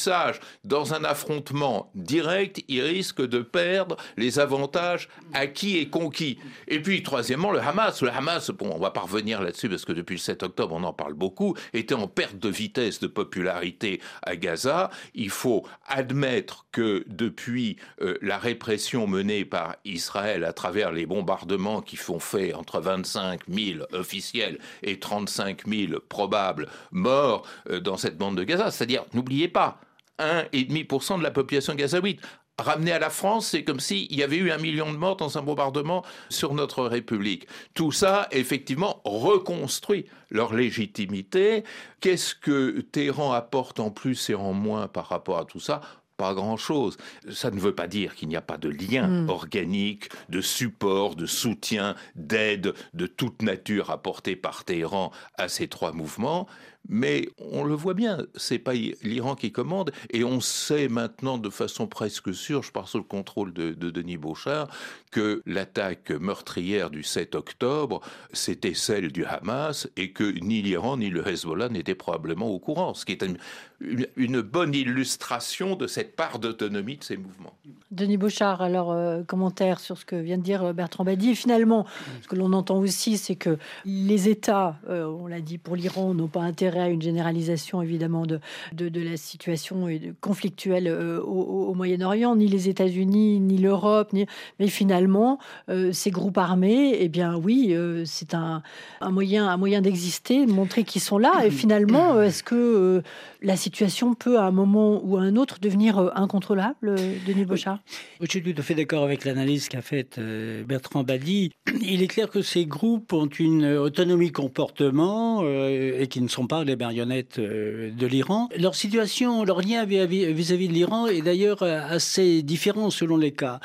Dans 0.65 0.95
un 0.95 1.05
affrontement 1.05 1.91
direct, 1.95 2.63
ils 2.69 2.83
risquent 2.83 3.27
de 3.27 3.41
perdre 3.41 3.97
les 4.17 4.39
avantages 4.39 5.09
acquis 5.33 5.79
et 5.79 5.89
conquis. 5.89 6.39
Et 6.69 6.81
puis, 6.81 7.03
troisièmement, 7.03 7.51
le 7.51 7.61
Hamas. 7.61 8.03
Le 8.03 8.11
Hamas, 8.11 8.51
bon, 8.51 8.71
on 8.75 8.79
va 8.79 8.91
pas 8.91 9.01
revenir 9.01 9.43
là-dessus 9.43 9.69
parce 9.69 9.85
que 9.85 9.93
depuis 9.93 10.17
le 10.17 10.21
7 10.21 10.43
octobre, 10.43 10.75
on 10.75 10.85
en 10.85 10.93
parle 10.93 11.15
beaucoup, 11.15 11.57
était 11.73 11.95
en 11.95 12.09
perte 12.09 12.39
de 12.39 12.49
vitesse 12.49 13.01
de 13.01 13.07
popularité 13.07 14.01
à 14.23 14.37
Gaza. 14.37 14.91
Il 15.15 15.31
faut 15.31 15.67
admettre 15.87 16.67
que 16.73 17.05
depuis 17.07 17.77
euh, 18.01 18.17
la 18.23 18.39
répression 18.39 19.07
menée 19.07 19.45
par 19.45 19.77
Israël 19.85 20.45
à 20.45 20.53
travers 20.53 20.93
les 20.93 21.07
bombardements 21.07 21.83
qui 21.83 21.97
font 21.97 22.21
fait 22.21 22.55
entre 22.55 22.81
25 22.81 23.41
000 23.49 23.85
officiels 23.93 24.59
et 24.83 24.99
35 24.99 25.67
000 25.67 26.01
probables 26.09 26.69
morts 26.93 27.47
euh, 27.69 27.81
dans 27.81 27.97
cette 27.97 28.17
bande 28.17 28.37
de 28.37 28.45
Gaza, 28.45 28.71
c'est-à-dire, 28.71 29.05
n'oubliez 29.15 29.49
pas, 29.49 29.81
1,5% 30.21 31.19
de 31.19 31.23
la 31.23 31.31
population 31.31 31.75
gazaouite 31.75 32.21
ramené 32.61 32.93
à 32.93 32.99
la 32.99 33.11
France, 33.11 33.49
c'est 33.49 33.65
comme 33.65 33.81
s'il 33.81 34.15
y 34.15 34.23
avait 34.23 34.37
eu 34.37 34.51
un 34.51 34.59
million 34.59 34.93
de 34.93 34.97
morts 34.97 35.17
dans 35.17 35.39
un 35.39 35.43
bombardement 35.43 36.05
sur 36.29 36.55
notre 36.55 36.85
République. 36.85 37.47
Tout 37.75 37.93
ça, 37.93 38.29
effectivement, 38.31 39.01
reconstruit 39.05 40.07
leur 40.31 40.55
légitimité. 40.55 41.65
Qu'est-ce 42.01 42.35
que 42.35 42.81
Téhéran 42.81 43.33
apporte 43.33 43.81
en 43.81 43.91
plus 43.91 44.31
et 44.31 44.35
en 44.35 44.53
moins 44.53 44.89
par 44.89 45.09
rapport 45.09 45.39
à 45.39 45.45
tout 45.45 45.61
ça? 45.61 45.81
Pas 46.17 46.35
grand-chose. 46.35 46.99
Ça 47.31 47.51
ne 47.51 47.59
veut 47.59 47.75
pas 47.75 47.87
dire 47.87 48.15
qu'il 48.15 48.29
n'y 48.29 48.37
a 48.37 48.43
pas 48.43 48.59
de 48.59 48.69
lien 48.69 49.09
hmm. 49.09 49.31
organique, 49.31 50.11
de 50.29 50.43
support, 50.43 51.17
de 51.17 51.25
soutien, 51.25 51.97
d'aide 52.15 52.75
de 52.93 53.07
toute 53.07 53.41
nature 53.41 53.91
apporté 53.91 54.37
par 54.37 54.65
Téhéran 54.65 55.13
à 55.39 55.49
ces 55.49 55.67
trois 55.67 55.93
mouvements, 55.93 56.47
mais 56.89 57.29
on 57.39 57.65
le 57.65 57.75
voit 57.75 57.95
bien, 57.95 58.19
c'est 58.35 58.59
pas 58.59 58.73
l'Iran 58.73 59.35
qui 59.35 59.53
commande, 59.53 59.93
et 60.11 60.25
on 60.25 60.41
sait 60.41 60.89
maintenant 60.89 61.39
de 61.39 61.51
façon 61.51 61.87
presque 61.87 62.35
sûre, 62.35 62.63
je 62.63 62.73
parle 62.73 62.87
sous 62.87 62.99
le 62.99 63.05
contrôle 63.05 63.53
de, 63.53 63.73
Denis 63.73 64.17
Beauchard, 64.17 64.69
que 65.11 65.43
l'attaque 65.47 66.11
meurtrière 66.11 66.91
du 66.91 67.03
7 67.03 67.35
octobre, 67.35 68.01
c'était 68.33 68.75
celle 68.75 69.13
du 69.13 69.25
Hamas, 69.25 69.89
et 69.97 70.13
que 70.13 70.25
ni 70.25 70.63
l'Iran 70.63 70.97
ni 70.97 71.11
le 71.11 71.27
Hezbollah 71.27 71.69
n'étaient 71.69 71.95
probablement 71.95 72.49
au 72.49 72.59
courant, 72.59 72.95
ce 72.95 73.05
qui 73.05 73.13
est 73.13 73.25
une, 73.25 74.41
bonne 74.43 74.75
illustration 74.75 75.77
de 75.77 75.87
cette 75.87 76.17
part 76.17 76.39
d'autonomie 76.39 76.97
de 76.97 77.05
ces 77.05 77.17
mouvements. 77.17 77.55
Denis 77.91 78.17
Beauchard, 78.17 78.63
alors 78.63 78.93
euh, 78.93 79.23
commentaire 79.23 79.81
sur 79.81 79.99
ce 79.99 80.05
que 80.05 80.17
vient 80.17 80.39
de 80.39 80.43
dire 80.43 80.63
euh, 80.63 80.73
Bertrand 80.73 81.05
Badi. 81.05 81.35
Finalement, 81.35 81.87
ce 82.23 82.29
que 82.29 82.37
l'on 82.37 82.53
entend 82.53 82.79
aussi, 82.79 83.19
c'est 83.19 83.37
que 83.37 83.59
les 83.85 84.29
États, 84.29 84.77
euh, 84.89 85.07
on 85.07 85.27
l'a 85.27 85.41
dit 85.41 85.59
pour 85.59 85.77
l'Iran, 85.77 86.15
n'ont 86.15 86.29
pas 86.29 86.43
intérêt 86.43 86.70
à 86.79 86.89
une 86.89 87.03
généralisation 87.03 87.83
évidemment 87.83 88.27
de, 88.27 88.41
de, 88.73 89.01
la 89.01 89.17
situation 89.17 89.89
conflictuelle 90.21 90.87
euh, 90.89 91.21
au, 91.21 91.75
Moyen-Orient, 91.75 92.37
ni 92.37 92.49
les 92.49 92.69
États-Unis, 92.69 93.41
ni 93.41 93.59
l'Europe, 93.59 94.13
ni... 94.13 94.27
mais 94.59 94.69
finalement, 94.69 95.39
euh, 95.69 95.93
ces 95.93 96.11
groupes 96.11 96.39
armés, 96.39 96.97
eh 97.01 97.09
bien 97.09 97.37
oui, 97.37 97.69
euh, 97.71 98.05
c'est 98.05 98.35
un, 98.35 98.63
un, 99.01 99.11
moyen, 99.11 99.49
un 99.49 99.57
moyen 99.57 99.81
d'exister, 99.81 100.47
montrer 100.47 100.85
qu'ils 100.85 101.01
sont 101.01 101.19
là. 101.19 101.45
Et 101.45 101.51
finalement, 101.51 102.21
est-ce 102.21 102.43
que 102.43 103.03
la 103.43 103.57
situation 103.57 104.15
peut 104.15 104.39
à 104.39 104.45
un 104.45 104.51
moment 104.51 105.01
ou 105.03 105.17
à 105.17 105.23
un 105.23 105.37
autre 105.37 105.59
devenir 105.61 106.13
incontrôlable, 106.15 106.97
Denis 107.27 107.45
Bochard? 107.45 107.79
Je 108.21 108.27
suis 108.27 108.43
tout 108.43 108.55
à 108.57 108.63
fait 108.63 108.75
d'accord 108.75 109.05
avec 109.05 109.25
l'analyse 109.25 109.69
qu'a 109.69 109.83
faite 109.83 110.21
Bertrand 110.67 111.05
Badi. 111.05 111.53
Il 111.81 112.03
est 112.03 112.09
clair 112.09 112.29
que 112.29 112.43
ces 112.43 112.67
groupes 112.67 113.13
ont 113.13 113.27
une 113.27 113.65
autonomie 113.65 114.33
comportement 114.33 115.43
et 115.47 116.07
qui 116.09 116.21
ne 116.21 116.29
sont 116.29 116.47
pas 116.47 116.60
les 116.65 116.77
marionnettes 116.77 117.39
euh, 117.39 117.91
de 117.91 118.07
l'Iran. 118.07 118.49
Leur 118.59 118.75
situation, 118.75 119.45
leur 119.45 119.61
lien 119.61 119.85
vis-à-vis 119.85 120.69
de 120.69 120.73
l'Iran 120.73 121.07
est 121.07 121.23
d'ailleurs 121.23 121.63
euh, 121.63 121.81
assez 121.89 122.43
différent 122.43 122.91
selon 122.91 123.17
les 123.17 123.33
cas. 123.33 123.61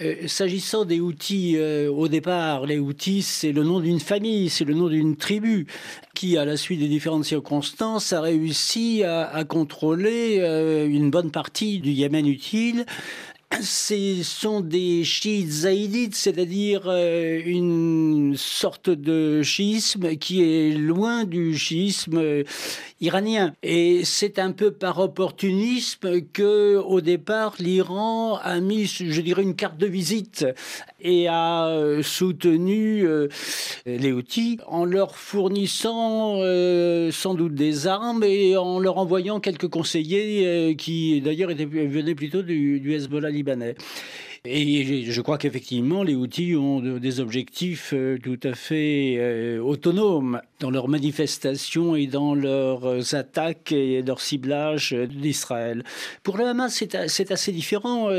Euh, 0.00 0.26
s'agissant 0.26 0.84
des 0.84 1.00
outils, 1.00 1.58
au 1.58 2.08
départ, 2.08 2.66
les 2.66 2.78
outils, 2.78 3.22
c'est 3.22 3.52
le 3.52 3.64
nom 3.64 3.80
d'une 3.80 4.00
famille, 4.00 4.50
c'est 4.50 4.64
le 4.64 4.74
nom 4.74 4.88
d'une 4.88 5.16
tribu 5.16 5.66
qui, 6.14 6.36
à 6.36 6.44
la 6.44 6.56
suite 6.56 6.80
des 6.80 6.88
différentes 6.88 7.24
circonstances, 7.24 8.12
a 8.12 8.20
réussi 8.20 9.02
à, 9.04 9.26
à 9.26 9.44
contrôler 9.44 10.36
une 10.88 11.10
bonne 11.10 11.30
partie 11.30 11.78
du 11.78 11.90
Yémen 11.90 12.26
utile 12.26 12.84
ce 13.60 14.22
sont 14.22 14.60
des 14.60 15.04
chiites 15.04 15.50
zaïdites, 15.50 16.14
c'est-à-dire 16.14 16.82
euh, 16.86 17.40
une 17.44 18.34
sorte 18.36 18.90
de 18.90 19.42
chiisme 19.42 20.16
qui 20.16 20.42
est 20.42 20.72
loin 20.72 21.24
du 21.24 21.56
chiisme 21.56 22.44
iranien. 23.00 23.52
Et 23.62 24.04
c'est 24.04 24.38
un 24.38 24.52
peu 24.52 24.70
par 24.72 24.98
opportunisme 24.98 26.22
que, 26.32 26.76
au 26.76 27.00
départ, 27.00 27.54
l'Iran 27.58 28.38
a 28.42 28.60
mis, 28.60 28.86
je 28.86 29.20
dirais, 29.20 29.42
une 29.42 29.56
carte 29.56 29.78
de 29.78 29.86
visite 29.86 30.46
et 31.06 31.28
a 31.28 31.68
euh, 31.68 32.02
soutenu 32.02 33.06
euh, 33.06 33.28
les 33.86 34.12
outils 34.12 34.58
en 34.66 34.84
leur 34.84 35.16
fournissant 35.16 36.38
euh, 36.38 37.10
sans 37.12 37.34
doute 37.34 37.54
des 37.54 37.86
armes 37.86 38.24
et 38.24 38.56
en 38.56 38.80
leur 38.80 38.98
envoyant 38.98 39.38
quelques 39.38 39.68
conseillers 39.68 40.74
qui 40.76 41.20
d'ailleurs 41.20 41.50
venaient 41.50 42.14
plutôt 42.14 42.42
du, 42.42 42.80
du 42.80 42.92
Hezbollah 42.94 43.30
libanais. 43.30 43.76
Et 44.44 45.04
je 45.10 45.20
crois 45.22 45.38
qu'effectivement, 45.38 46.04
les 46.04 46.14
outils 46.14 46.54
ont 46.54 46.80
des 46.80 47.20
objectifs 47.20 47.92
tout 48.22 48.38
à 48.44 48.54
fait 48.54 49.58
autonomes 49.58 50.40
dans 50.60 50.70
leurs 50.70 50.88
manifestations 50.88 51.96
et 51.96 52.06
dans 52.06 52.34
leurs 52.34 53.14
attaques 53.14 53.72
et 53.72 54.02
leur 54.02 54.20
ciblage 54.20 54.92
d'Israël. 54.92 55.84
Pour 56.22 56.36
le 56.38 56.46
Hamas, 56.46 56.84
c'est 57.06 57.30
assez 57.30 57.52
différent. 57.52 58.10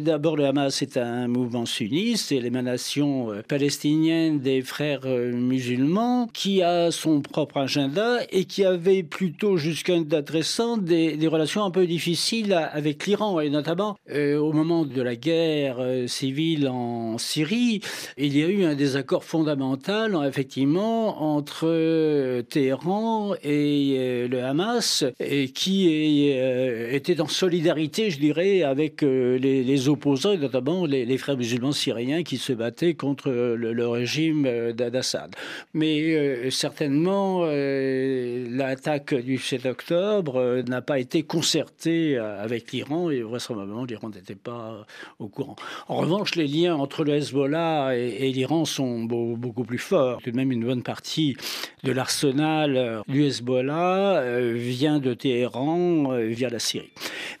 D'abord, 0.00 0.36
le 0.36 0.46
Hamas 0.46 0.82
est 0.82 0.96
un 0.96 1.28
mouvement 1.28 1.66
sunniste, 1.66 2.26
c'est 2.28 2.40
l'émanation 2.40 3.32
euh, 3.32 3.42
palestinienne 3.46 4.40
des 4.40 4.62
frères 4.62 5.06
musulmans 5.06 6.28
qui 6.32 6.62
a 6.62 6.90
son 6.90 7.20
propre 7.20 7.58
agenda 7.58 8.18
et 8.30 8.44
qui 8.44 8.64
avait 8.64 9.02
plutôt 9.02 9.56
jusqu'à 9.56 9.94
une 9.94 10.04
date 10.04 10.30
récente 10.30 10.84
des, 10.84 11.18
relations 11.24 11.64
un 11.64 11.70
peu 11.70 11.86
difficiles 11.86 12.52
avec 12.52 13.06
l'Iran 13.06 13.40
et 13.40 13.48
notamment 13.48 13.96
au 14.10 14.52
moment 14.52 14.84
de 14.84 15.02
la 15.02 15.16
guerre 15.16 15.76
euh, 15.80 16.06
civile 16.06 16.68
en 16.68 17.18
Syrie, 17.18 17.80
il 18.16 18.36
y 18.36 18.42
a 18.42 18.48
eu 18.48 18.64
un 18.64 18.74
désaccord 18.74 19.24
fondamental, 19.24 20.16
effectivement, 20.26 21.22
entre 21.22 21.66
euh, 21.84 22.42
Téhéran 22.42 23.34
et 23.42 23.96
euh, 23.98 24.28
le 24.28 24.42
Hamas, 24.42 25.04
et 25.20 25.48
qui 25.48 25.88
était 25.88 27.20
en 27.20 27.28
solidarité, 27.28 28.10
je 28.10 28.18
dirais, 28.18 28.62
avec 28.62 29.02
les, 29.02 29.88
opposants, 29.88 30.36
notamment 30.36 30.86
les, 30.86 31.18
frères 31.18 31.36
musulmans 31.36 31.72
syriens 31.72 32.22
qui 32.22 32.38
se 32.38 32.52
battaient 32.52 32.94
contre 32.94 33.30
le, 33.30 33.88
régime 33.88 34.72
d'Assad. 34.72 35.34
Mais 35.74 36.50
certainement, 36.50 37.44
l'attaque 37.44 39.14
du 39.14 39.38
7 39.38 39.66
octobre 39.66 40.62
n'a 40.66 40.82
pas 40.82 40.98
été 40.98 41.22
concertée 41.22 42.16
avec 42.16 42.72
l'Iran, 42.72 43.10
et 43.10 43.22
vraisemblablement, 43.22 43.84
l'Iran 43.84 44.10
n'était 44.10 44.34
pas 44.34 44.86
au 45.18 45.28
courant. 45.28 45.56
En 45.88 45.96
revanche, 45.96 46.34
les 46.34 46.46
liens 46.46 46.74
entre 46.76 47.04
le 47.04 47.14
Hezbollah 47.14 47.96
et, 47.96 48.32
l'Iran 48.32 48.64
sont 48.64 49.04
beaucoup 49.04 49.64
plus 49.64 49.78
forts. 49.78 50.20
Tout 50.22 50.30
de 50.30 50.36
même, 50.36 50.52
une 50.52 50.64
bonne 50.64 50.82
partie 50.82 51.36
de 51.84 51.92
l'arsenal 51.92 52.76
euh, 52.76 53.02
du 53.08 53.24
Hezbollah 53.24 54.16
euh, 54.16 54.52
vient 54.56 54.98
de 54.98 55.12
Téhéran 55.12 56.12
euh, 56.12 56.26
via 56.28 56.48
la 56.48 56.58
Syrie. 56.58 56.90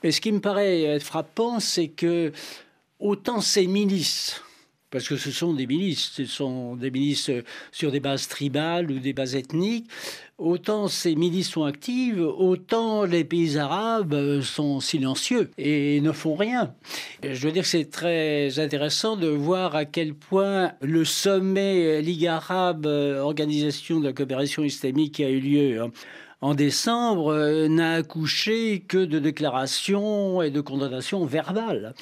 Mais 0.02 0.12
ce 0.12 0.20
qui 0.20 0.30
me 0.32 0.40
paraît 0.40 1.00
frappant, 1.00 1.60
c'est 1.60 1.88
que 1.88 2.30
autant 3.00 3.40
ces 3.40 3.66
milices 3.66 4.42
parce 4.94 5.08
que 5.08 5.16
ce 5.16 5.32
sont 5.32 5.52
des 5.54 5.66
milices, 5.66 6.12
ce 6.14 6.24
sont 6.24 6.76
des 6.76 6.92
milices 6.92 7.28
sur 7.72 7.90
des 7.90 7.98
bases 7.98 8.28
tribales 8.28 8.92
ou 8.92 9.00
des 9.00 9.12
bases 9.12 9.34
ethniques. 9.34 9.90
Autant 10.38 10.86
ces 10.86 11.16
milices 11.16 11.50
sont 11.50 11.64
actives, 11.64 12.20
autant 12.20 13.02
les 13.02 13.24
pays 13.24 13.58
arabes 13.58 14.40
sont 14.40 14.78
silencieux 14.78 15.50
et 15.58 16.00
ne 16.00 16.12
font 16.12 16.36
rien. 16.36 16.74
Je 17.24 17.44
veux 17.44 17.50
dire 17.50 17.64
que 17.64 17.68
c'est 17.68 17.90
très 17.90 18.60
intéressant 18.60 19.16
de 19.16 19.26
voir 19.26 19.74
à 19.74 19.84
quel 19.84 20.14
point 20.14 20.74
le 20.80 21.04
sommet 21.04 22.00
Ligue 22.00 22.28
arabe, 22.28 22.86
organisation 22.86 23.98
de 23.98 24.06
la 24.06 24.12
coopération 24.12 24.62
islamique 24.62 25.16
qui 25.16 25.24
a 25.24 25.28
eu 25.30 25.40
lieu 25.40 25.82
hein, 25.82 25.90
en 26.40 26.54
décembre, 26.54 27.66
n'a 27.66 27.94
accouché 27.94 28.84
que 28.86 28.98
de 28.98 29.18
déclarations 29.18 30.40
et 30.40 30.50
de 30.50 30.60
condamnations 30.60 31.24
verbales. 31.24 31.94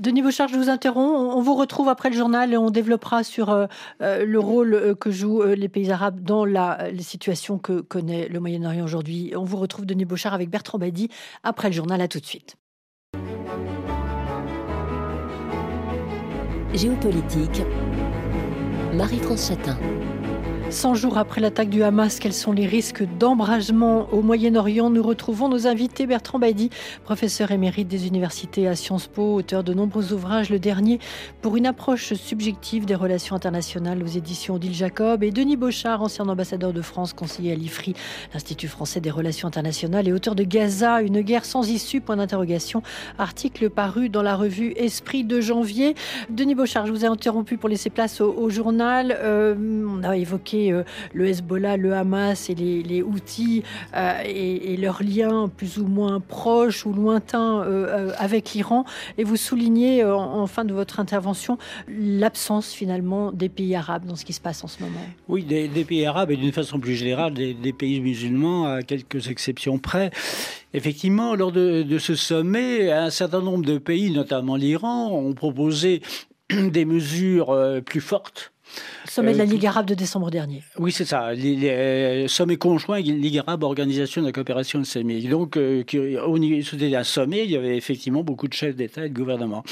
Denis 0.00 0.22
Bouchard, 0.22 0.48
je 0.48 0.56
vous 0.56 0.70
interromps. 0.70 1.14
On 1.14 1.42
vous 1.42 1.54
retrouve 1.54 1.90
après 1.90 2.08
le 2.08 2.16
journal 2.16 2.54
et 2.54 2.56
on 2.56 2.70
développera 2.70 3.22
sur 3.22 3.50
euh, 3.50 3.66
euh, 4.00 4.24
le 4.24 4.40
rôle 4.40 4.72
euh, 4.72 4.94
que 4.94 5.10
jouent 5.10 5.42
les 5.42 5.68
pays 5.68 5.90
arabes 5.90 6.22
dans 6.22 6.46
la, 6.46 6.88
situation 7.00 7.58
que 7.58 7.80
connaît 7.80 8.26
le 8.28 8.40
Moyen-Orient 8.40 8.84
aujourd'hui. 8.84 9.34
On 9.36 9.44
vous 9.44 9.58
retrouve, 9.58 9.84
Denis 9.84 10.06
Bouchard, 10.06 10.32
avec 10.32 10.48
Bertrand 10.48 10.78
Badi 10.78 11.10
après 11.42 11.68
le 11.68 11.74
journal. 11.74 12.00
À 12.00 12.08
tout 12.08 12.18
de 12.18 12.24
suite. 12.24 12.56
Géopolitique, 16.72 17.62
Marie-France 18.94 19.48
Chatin. 19.48 19.76
100 20.70 20.94
jours 20.94 21.18
après 21.18 21.40
l'attaque 21.40 21.68
du 21.68 21.82
Hamas, 21.82 22.20
quels 22.20 22.32
sont 22.32 22.52
les 22.52 22.64
risques 22.64 23.02
d'embragement 23.18 24.06
au 24.12 24.22
Moyen-Orient 24.22 24.88
Nous 24.88 25.02
retrouvons 25.02 25.48
nos 25.48 25.66
invités 25.66 26.06
Bertrand 26.06 26.38
Badi, 26.38 26.70
professeur 27.02 27.50
émérite 27.50 27.88
des 27.88 28.06
universités 28.06 28.68
à 28.68 28.76
Sciences 28.76 29.08
Po, 29.08 29.34
auteur 29.34 29.64
de 29.64 29.74
nombreux 29.74 30.12
ouvrages, 30.12 30.48
le 30.48 30.60
dernier 30.60 31.00
pour 31.42 31.56
une 31.56 31.66
approche 31.66 32.14
subjective 32.14 32.86
des 32.86 32.94
relations 32.94 33.34
internationales 33.34 34.00
aux 34.00 34.06
éditions 34.06 34.54
Odile 34.54 34.72
Jacob, 34.72 35.24
et 35.24 35.32
Denis 35.32 35.56
Beauchard, 35.56 36.02
ancien 36.02 36.28
ambassadeur 36.28 36.72
de 36.72 36.82
France, 36.82 37.14
conseiller 37.14 37.50
à 37.50 37.56
l'IFRI, 37.56 37.94
l'Institut 38.32 38.68
français 38.68 39.00
des 39.00 39.10
relations 39.10 39.48
internationales, 39.48 40.06
et 40.06 40.12
auteur 40.12 40.36
de 40.36 40.44
Gaza, 40.44 41.02
une 41.02 41.22
guerre 41.22 41.46
sans 41.46 41.68
issue, 41.68 42.00
point 42.00 42.16
d'interrogation, 42.16 42.80
article 43.18 43.70
paru 43.70 44.08
dans 44.08 44.22
la 44.22 44.36
revue 44.36 44.72
Esprit 44.76 45.24
de 45.24 45.40
janvier. 45.40 45.96
Denis 46.30 46.54
Beauchard, 46.54 46.86
je 46.86 46.92
vous 46.92 47.04
ai 47.04 47.08
interrompu 47.08 47.56
pour 47.56 47.68
laisser 47.68 47.90
place 47.90 48.20
au, 48.20 48.48
journal. 48.50 49.16
Euh, 49.20 49.84
on 49.88 50.04
a 50.04 50.16
évoqué 50.16 50.59
euh, 50.68 50.82
le 51.12 51.26
Hezbollah, 51.26 51.76
le 51.76 51.94
Hamas 51.94 52.50
et 52.50 52.54
les, 52.54 52.82
les 52.82 53.02
Houthis 53.02 53.62
euh, 53.96 54.22
et, 54.24 54.76
leurs 54.76 55.02
liens 55.02 55.50
plus 55.54 55.78
ou 55.78 55.86
moins 55.86 56.20
proches 56.20 56.86
ou 56.86 56.92
lointains 56.92 57.62
euh, 57.62 58.12
avec 58.18 58.52
l'Iran. 58.52 58.84
Et 59.18 59.24
vous 59.24 59.36
soulignez 59.36 60.04
en, 60.04 60.46
fin 60.46 60.64
de 60.64 60.72
votre 60.72 61.00
intervention 61.00 61.58
l'absence 61.88 62.72
finalement 62.72 63.32
des 63.32 63.48
pays 63.48 63.74
arabes 63.74 64.06
dans 64.06 64.16
ce 64.16 64.24
qui 64.24 64.32
se 64.32 64.40
passe 64.40 64.64
en 64.64 64.68
ce 64.68 64.82
moment. 64.82 65.00
Oui, 65.28 65.42
des, 65.42 65.68
pays 65.84 66.06
arabes 66.06 66.30
et 66.30 66.36
d'une 66.36 66.52
façon 66.52 66.78
plus 66.78 66.94
générale 66.94 67.34
des, 67.34 67.72
pays 67.72 68.00
musulmans, 68.00 68.66
à 68.66 68.82
quelques 68.82 69.28
exceptions 69.28 69.78
près. 69.78 70.10
Effectivement, 70.72 71.34
lors 71.34 71.52
de, 71.52 71.82
de, 71.82 71.98
ce 71.98 72.14
sommet, 72.14 72.90
un 72.90 73.10
certain 73.10 73.40
nombre 73.40 73.64
de 73.64 73.78
pays, 73.78 74.10
notamment 74.10 74.56
l'Iran, 74.56 75.10
ont 75.12 75.32
proposé 75.34 76.00
des 76.50 76.84
mesures 76.84 77.54
plus 77.84 78.00
fortes 78.00 78.52
Sommet 79.06 79.32
de 79.32 79.38
la 79.38 79.44
euh, 79.44 79.46
Ligue 79.46 79.66
arabe 79.66 79.86
de 79.86 79.94
décembre 79.94 80.30
dernier. 80.30 80.62
Oui, 80.78 80.92
c'est 80.92 81.04
ça. 81.04 81.32
Les, 81.32 81.68
euh, 81.68 82.28
sommet 82.28 82.56
conjoint 82.56 83.00
Ligue 83.00 83.38
arabe, 83.38 83.64
Organisation 83.64 84.22
de 84.22 84.26
la 84.26 84.32
coopération 84.32 84.80
islamique. 84.80 85.28
Donc, 85.28 85.56
euh, 85.56 85.82
c'était 85.88 86.94
un 86.94 87.04
sommet, 87.04 87.44
il 87.44 87.50
y 87.50 87.56
avait 87.56 87.76
effectivement 87.76 88.22
beaucoup 88.22 88.48
de 88.48 88.52
chefs 88.52 88.76
d'État 88.76 89.06
et 89.06 89.08
de 89.08 89.14
gouvernement. 89.14 89.64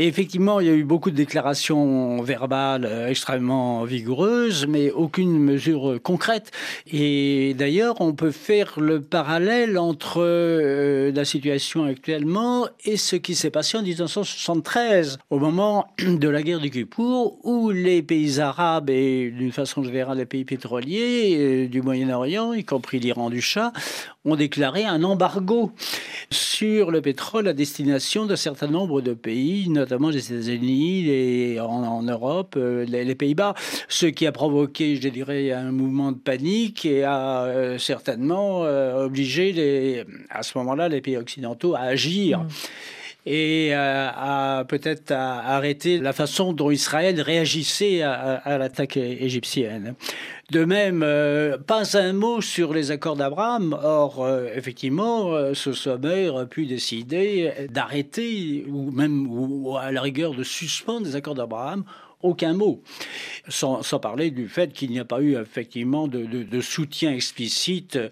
Et 0.00 0.06
effectivement, 0.06 0.60
il 0.60 0.68
y 0.68 0.70
a 0.70 0.74
eu 0.74 0.84
beaucoup 0.84 1.10
de 1.10 1.16
déclarations 1.16 2.22
verbales 2.22 2.88
extrêmement 3.08 3.82
vigoureuses, 3.82 4.68
mais 4.68 4.92
aucune 4.92 5.40
mesure 5.40 5.98
concrète. 6.00 6.52
Et 6.92 7.52
d'ailleurs, 7.58 8.00
on 8.00 8.12
peut 8.12 8.30
faire 8.30 8.78
le 8.78 9.00
parallèle 9.02 9.76
entre 9.76 10.22
la 11.12 11.24
situation 11.24 11.82
actuellement 11.82 12.68
et 12.84 12.96
ce 12.96 13.16
qui 13.16 13.34
s'est 13.34 13.50
passé 13.50 13.76
en 13.76 13.82
1973, 13.82 15.18
au 15.30 15.40
moment 15.40 15.88
de 15.98 16.28
la 16.28 16.44
guerre 16.44 16.60
du 16.60 16.70
Kippour, 16.70 17.44
où 17.44 17.70
les 17.70 18.00
pays 18.00 18.38
arabes 18.38 18.90
et 18.90 19.32
d'une 19.32 19.50
façon 19.50 19.82
générale 19.82 20.18
les 20.18 20.26
pays 20.26 20.44
pétroliers 20.44 21.36
euh, 21.38 21.66
du 21.66 21.82
Moyen-Orient, 21.82 22.52
y 22.52 22.62
compris 22.62 23.00
l'Iran 23.00 23.30
du 23.30 23.40
Shah, 23.40 23.72
ont 24.24 24.36
déclaré 24.36 24.84
un 24.84 25.02
embargo 25.02 25.72
sur 26.30 26.92
le 26.92 27.00
pétrole 27.00 27.48
à 27.48 27.52
destination 27.52 28.26
d'un 28.26 28.36
certain 28.36 28.68
nombre 28.68 29.00
de 29.00 29.12
pays, 29.14 29.68
notamment 29.68 29.87
les 30.10 30.32
États-Unis 30.32 31.08
et 31.08 31.60
en, 31.60 32.02
Europe, 32.02 32.54
euh, 32.56 32.84
les, 32.84 33.14
Pays-Bas, 33.14 33.54
ce 33.88 34.06
qui 34.06 34.26
a 34.26 34.32
provoqué, 34.32 34.96
je 34.96 35.08
dirais, 35.08 35.52
un 35.52 35.72
mouvement 35.72 36.12
de 36.12 36.18
panique 36.18 36.84
et 36.84 37.04
a 37.04 37.44
euh, 37.44 37.78
certainement 37.78 38.60
obligé 38.60 39.52
les, 39.52 40.04
à 40.30 40.42
ce 40.42 40.56
moment-là 40.58 40.88
les 40.88 41.00
pays 41.00 41.16
occidentaux 41.16 41.74
à 41.74 41.80
agir. 41.80 42.40
Mmh 42.40 42.48
et 43.28 43.74
euh, 43.74 44.08
à 44.10 44.64
peut-être 44.66 45.12
arrêter 45.12 45.98
la 45.98 46.14
façon 46.14 46.54
dont 46.54 46.70
Israël 46.70 47.20
réagissait 47.20 48.00
à, 48.02 48.56
l'attaque 48.56 48.96
égyptienne. 48.96 49.94
De 50.50 50.64
même, 50.64 51.02
euh, 51.04 51.58
pas 51.58 51.98
un 51.98 52.14
mot 52.14 52.40
sur 52.40 52.72
les 52.72 52.90
accords 52.90 53.16
d'Abraham. 53.16 53.78
Or, 53.82 54.24
euh, 54.24 54.48
effectivement, 54.54 55.52
ce 55.52 55.72
sommet 55.74 56.28
aurait 56.28 56.46
pu 56.46 56.64
décider 56.64 57.52
d'arrêter 57.68 58.64
ou 58.66 58.90
même 58.90 59.28
à 59.78 59.92
la 59.92 60.00
rigueur 60.00 60.32
de 60.32 60.42
suspendre 60.42 61.04
les 61.06 61.14
accords 61.14 61.34
d'Abraham 61.34 61.84
aucun 62.22 62.52
mot, 62.52 62.82
sans, 63.48 63.82
parler 64.00 64.30
du 64.30 64.48
fait 64.48 64.72
qu'il 64.72 64.90
n'y 64.90 64.98
a 64.98 65.04
pas 65.04 65.20
eu 65.20 65.36
effectivement 65.36 66.08
de, 66.08 66.24
de 66.24 66.60
soutien 66.60 67.12
explicite 67.12 67.96
euh, 67.96 68.08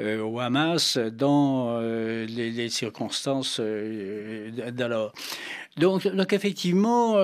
au 0.00 0.40
Hamas 0.40 0.98
dans 0.98 1.78
euh, 1.78 2.26
les, 2.26 2.68
circonstances 2.68 3.58
euh, 3.60 4.50
d'alors. 4.70 5.12
Donc, 5.76 6.06
donc 6.06 6.32
effectivement, 6.32 7.16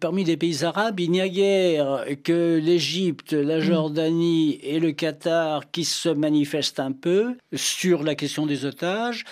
parmi 0.00 0.24
les 0.24 0.36
pays 0.38 0.64
arabes, 0.64 1.00
il 1.00 1.10
n'y 1.10 1.20
a 1.20 1.28
guère 1.28 2.06
que 2.24 2.58
l'Égypte, 2.58 3.32
la 3.32 3.58
mm. 3.58 3.60
Jordanie 3.60 4.58
et 4.62 4.80
le 4.80 4.92
Qatar 4.92 5.70
qui 5.70 5.84
se 5.84 6.08
manifestent 6.08 6.80
un 6.80 6.92
peu 6.92 7.36
sur 7.54 8.02
la 8.02 8.14
question 8.14 8.46
des 8.46 8.64
otages. 8.64 9.24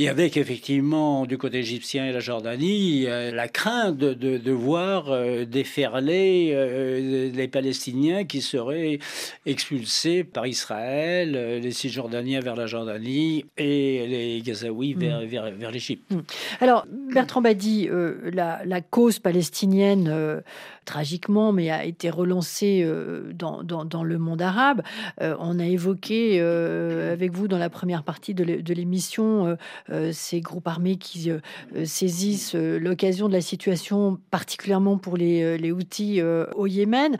Et 0.00 0.08
avec 0.08 0.38
effectivement 0.38 1.26
du 1.26 1.36
côté 1.36 1.58
égyptien 1.58 2.06
et 2.06 2.12
la 2.12 2.20
Jordanie 2.20 3.02
la 3.04 3.48
crainte 3.48 3.98
de, 3.98 4.50
voir 4.50 5.10
euh, 5.10 5.44
déferler 5.44 6.52
euh, 6.54 7.30
les 7.30 7.48
Palestiniens 7.48 8.24
qui 8.24 8.40
seraient 8.40 8.98
expulsés 9.44 10.24
par 10.24 10.46
Israël, 10.46 11.34
euh, 11.36 11.60
les 11.60 11.72
Cisjordaniens 11.72 12.40
vers 12.40 12.56
la 12.56 12.66
Jordanie 12.66 13.44
et 13.58 14.06
les 14.06 14.40
Gazaouis 14.40 14.94
vers, 14.94 15.20
mm. 15.20 15.24
vers, 15.26 15.50
vers 15.50 15.70
l'Égypte. 15.70 16.10
Mm. 16.10 16.20
Alors 16.62 16.86
Bertrand 17.12 17.42
Badi, 17.42 17.86
la, 18.32 18.62
la, 18.64 18.80
cause 18.80 19.18
palestinienne 19.18 20.42
tragiquement, 20.84 21.52
mais 21.52 21.70
a 21.70 21.84
été 21.84 22.10
relancée 22.10 22.88
dans, 23.34 23.62
dans, 23.62 24.02
le 24.02 24.18
monde 24.18 24.42
arabe. 24.42 24.82
on 25.20 25.58
a 25.58 25.66
évoqué 25.66 26.40
avec 26.40 27.32
vous 27.32 27.48
dans 27.48 27.58
la 27.58 27.70
première 27.70 28.02
partie 28.02 28.34
de 28.34 28.74
l'émission 28.74 29.56
euh, 29.90 30.12
ces 30.12 30.40
groupes 30.40 30.66
armés 30.66 30.96
qui 30.96 31.30
euh, 31.30 31.38
euh, 31.76 31.84
saisissent 31.84 32.54
l'occasion 32.54 33.28
de 33.28 33.32
la 33.32 33.40
situation, 33.40 34.18
particulièrement 34.30 34.98
pour 34.98 35.16
les, 35.16 35.58
les 35.58 35.72
Houthis 35.72 36.20
au 36.22 36.66
Yémen. 36.66 37.16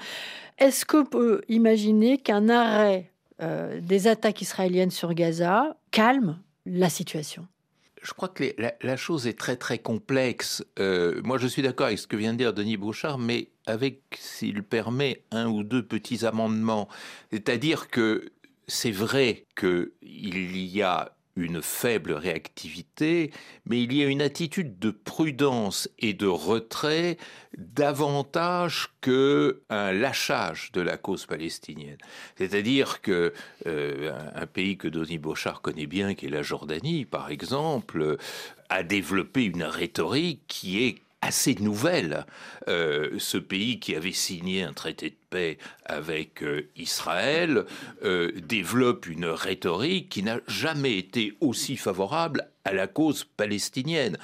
Est-ce 0.59 0.85
qu'on 0.85 1.05
peut 1.05 1.42
imaginer 1.49 2.18
qu'un 2.18 2.49
arrêt 2.49 3.11
des 3.81 4.07
attaques 4.07 4.42
israéliennes 4.42 4.90
sur 4.90 5.14
Gaza 5.14 5.77
calme 5.90 6.38
la 6.66 6.90
situation? 6.90 7.46
Je 8.03 8.13
crois 8.13 8.29
que 8.29 8.55
la, 8.59 8.97
chose 8.97 9.27
est 9.27 9.39
très 9.39 9.57
très 9.57 9.79
complexe. 9.79 10.65
moi, 10.79 11.39
je 11.39 11.47
suis 11.47 11.63
d'accord 11.63 11.87
avec 11.87 11.99
ce 11.99 12.07
que 12.07 12.17
vient 12.17 12.33
de 12.33 12.39
dire 12.39 12.53
Denis 12.53 12.77
Bouchard, 12.77 13.19
mais 13.19 13.49
avec, 13.67 14.03
s'il 14.19 14.63
permet, 14.63 15.25
un 15.31 15.47
ou 15.47 15.63
deux 15.63 15.83
petits 15.83 16.25
amendements. 16.25 16.89
C'est-à-dire 17.31 17.89
que 17.89 18.33
c'est 18.67 18.91
vrai 18.91 19.47
qu'il 19.57 19.91
y 20.03 20.83
a 20.83 21.13
une 21.37 21.62
faible 21.62 22.12
réactivité, 22.12 23.31
mais 23.64 23.83
il 23.83 23.93
y 23.93 24.03
a 24.03 24.07
une 24.07 24.23
attitude 24.23 24.79
de 24.79 24.90
prudence 24.90 25.88
et 25.99 26.12
de 26.12 26.27
retrait 26.27 27.16
davantage 27.57 28.88
que 29.01 29.62
un 29.71 29.93
lâchage 29.93 30.71
de 30.73 30.81
la 30.81 30.97
cause 30.97 31.27
palestinienne. 31.27 31.99
C'est-à-dire 32.37 33.01
que 33.01 33.33
euh, 33.66 34.12
un 34.35 34.47
pays 34.47 34.77
que 34.77 34.88
Denis 34.88 35.19
Beauchard 35.19 35.62
connaît 35.62 35.87
bien, 35.87 36.14
qui 36.14 36.27
est 36.27 36.31
la 36.31 36.43
Jordanie, 36.43 37.05
par 37.05 37.31
exemple, 37.31 38.16
a 38.69 38.83
développé 38.83 39.45
une 39.45 39.64
rhétorique 39.64 40.43
qui 40.47 40.85
est 40.85 41.03
assez 41.23 41.55
nouvelle. 41.57 42.25
Euh, 42.69 43.11
ce 43.19 43.39
pays 43.39 43.79
qui 43.79 43.95
avait 43.95 44.13
signé 44.13 44.63
un 44.63 44.73
traité 44.73 45.11
de 45.11 45.17
paix 45.29 45.59
avec 45.85 46.43
euh, 46.43 46.69
Israël 46.77 47.67
euh, 48.05 48.33
développe 48.47 49.07
une 49.07 49.27
rhétorique 49.27 50.09
qui 50.09 50.23
n'a 50.23 50.41
jamais 50.49 50.97
été 50.97 51.37
aussi 51.41 51.77
favorable 51.77 52.49
à 52.65 52.73
la 52.73 52.87
cause 52.87 53.25
palestinienne. 53.25 54.17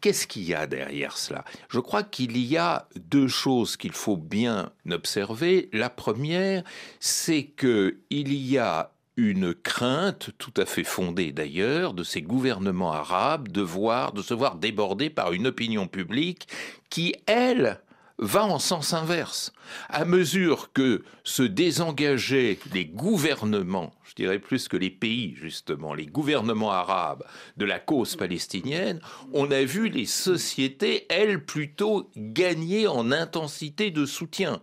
Qu'est-ce 0.00 0.26
qu'il 0.26 0.42
y 0.42 0.54
a 0.54 0.66
derrière 0.66 1.16
cela? 1.16 1.46
Je 1.70 1.80
crois 1.80 2.02
qu'il 2.02 2.36
y 2.36 2.58
a 2.58 2.88
deux 2.94 3.28
choses 3.28 3.78
qu'il 3.78 3.92
faut 3.92 4.18
bien 4.18 4.70
observer. 4.90 5.70
La 5.72 5.88
première, 5.88 6.62
c'est 7.00 7.44
qu'il 7.44 7.94
y 8.10 8.58
a 8.58 8.93
une 9.16 9.54
crainte 9.54 10.30
tout 10.38 10.54
à 10.56 10.66
fait 10.66 10.84
fondée 10.84 11.32
d'ailleurs 11.32 11.94
de 11.94 12.02
ces 12.02 12.22
gouvernements 12.22 12.92
arabes 12.92 13.48
de 13.48 13.62
voir, 13.62 14.12
de 14.12 14.22
se 14.22 14.34
voir 14.34 14.56
débordés 14.56 15.10
par 15.10 15.32
une 15.32 15.46
opinion 15.46 15.86
publique 15.86 16.48
qui, 16.90 17.14
elle, 17.26 17.80
va 18.18 18.44
en 18.44 18.58
sens 18.58 18.92
inverse. 18.92 19.52
À 19.88 20.04
mesure 20.04 20.72
que 20.72 21.02
se 21.24 21.42
désengageaient 21.42 22.58
les 22.72 22.84
gouvernements, 22.84 23.92
je 24.04 24.14
dirais 24.14 24.38
plus 24.38 24.68
que 24.68 24.76
les 24.76 24.90
pays 24.90 25.34
justement, 25.34 25.94
les 25.94 26.06
gouvernements 26.06 26.70
arabes 26.70 27.24
de 27.56 27.64
la 27.64 27.80
cause 27.80 28.14
palestinienne, 28.14 29.00
on 29.32 29.50
a 29.50 29.64
vu 29.64 29.88
les 29.88 30.06
sociétés, 30.06 31.06
elles, 31.08 31.44
plutôt 31.44 32.10
gagner 32.16 32.86
en 32.86 33.10
intensité 33.10 33.90
de 33.90 34.06
soutien. 34.06 34.62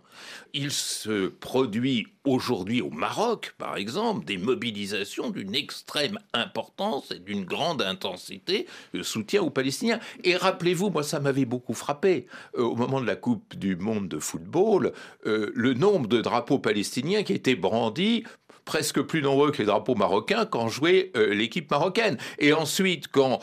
Il 0.54 0.70
se 0.70 1.28
produit 1.28 2.06
aujourd'hui 2.24 2.80
au 2.80 2.90
Maroc, 2.90 3.54
par 3.58 3.76
exemple, 3.76 4.24
des 4.24 4.38
mobilisations 4.38 5.30
d'une 5.30 5.54
extrême 5.54 6.18
importance 6.32 7.10
et 7.10 7.18
d'une 7.18 7.44
grande 7.44 7.82
intensité 7.82 8.66
de 8.94 9.02
soutien 9.02 9.42
aux 9.42 9.50
Palestiniens. 9.50 10.00
Et 10.24 10.36
rappelez-vous, 10.36 10.90
moi 10.90 11.02
ça 11.02 11.20
m'avait 11.20 11.44
beaucoup 11.44 11.74
frappé, 11.74 12.26
euh, 12.56 12.62
au 12.62 12.76
moment 12.76 13.00
de 13.00 13.06
la 13.06 13.16
Coupe 13.16 13.56
du 13.56 13.76
Monde 13.76 14.08
de 14.08 14.18
football, 14.18 14.92
euh, 15.26 15.50
le 15.54 15.74
nombre 15.74 16.06
de 16.06 16.20
drapeaux 16.20 16.58
palestiniens 16.58 17.22
qui 17.22 17.32
étaient 17.32 17.56
brandis 17.56 18.24
presque 18.64 19.02
plus 19.02 19.22
nombreux 19.22 19.50
que 19.50 19.58
les 19.58 19.64
drapeaux 19.64 19.96
marocains 19.96 20.46
quand 20.46 20.68
jouait 20.68 21.10
euh, 21.16 21.34
l'équipe 21.34 21.68
marocaine. 21.68 22.16
Et 22.38 22.52
ensuite, 22.52 23.08
quand 23.08 23.40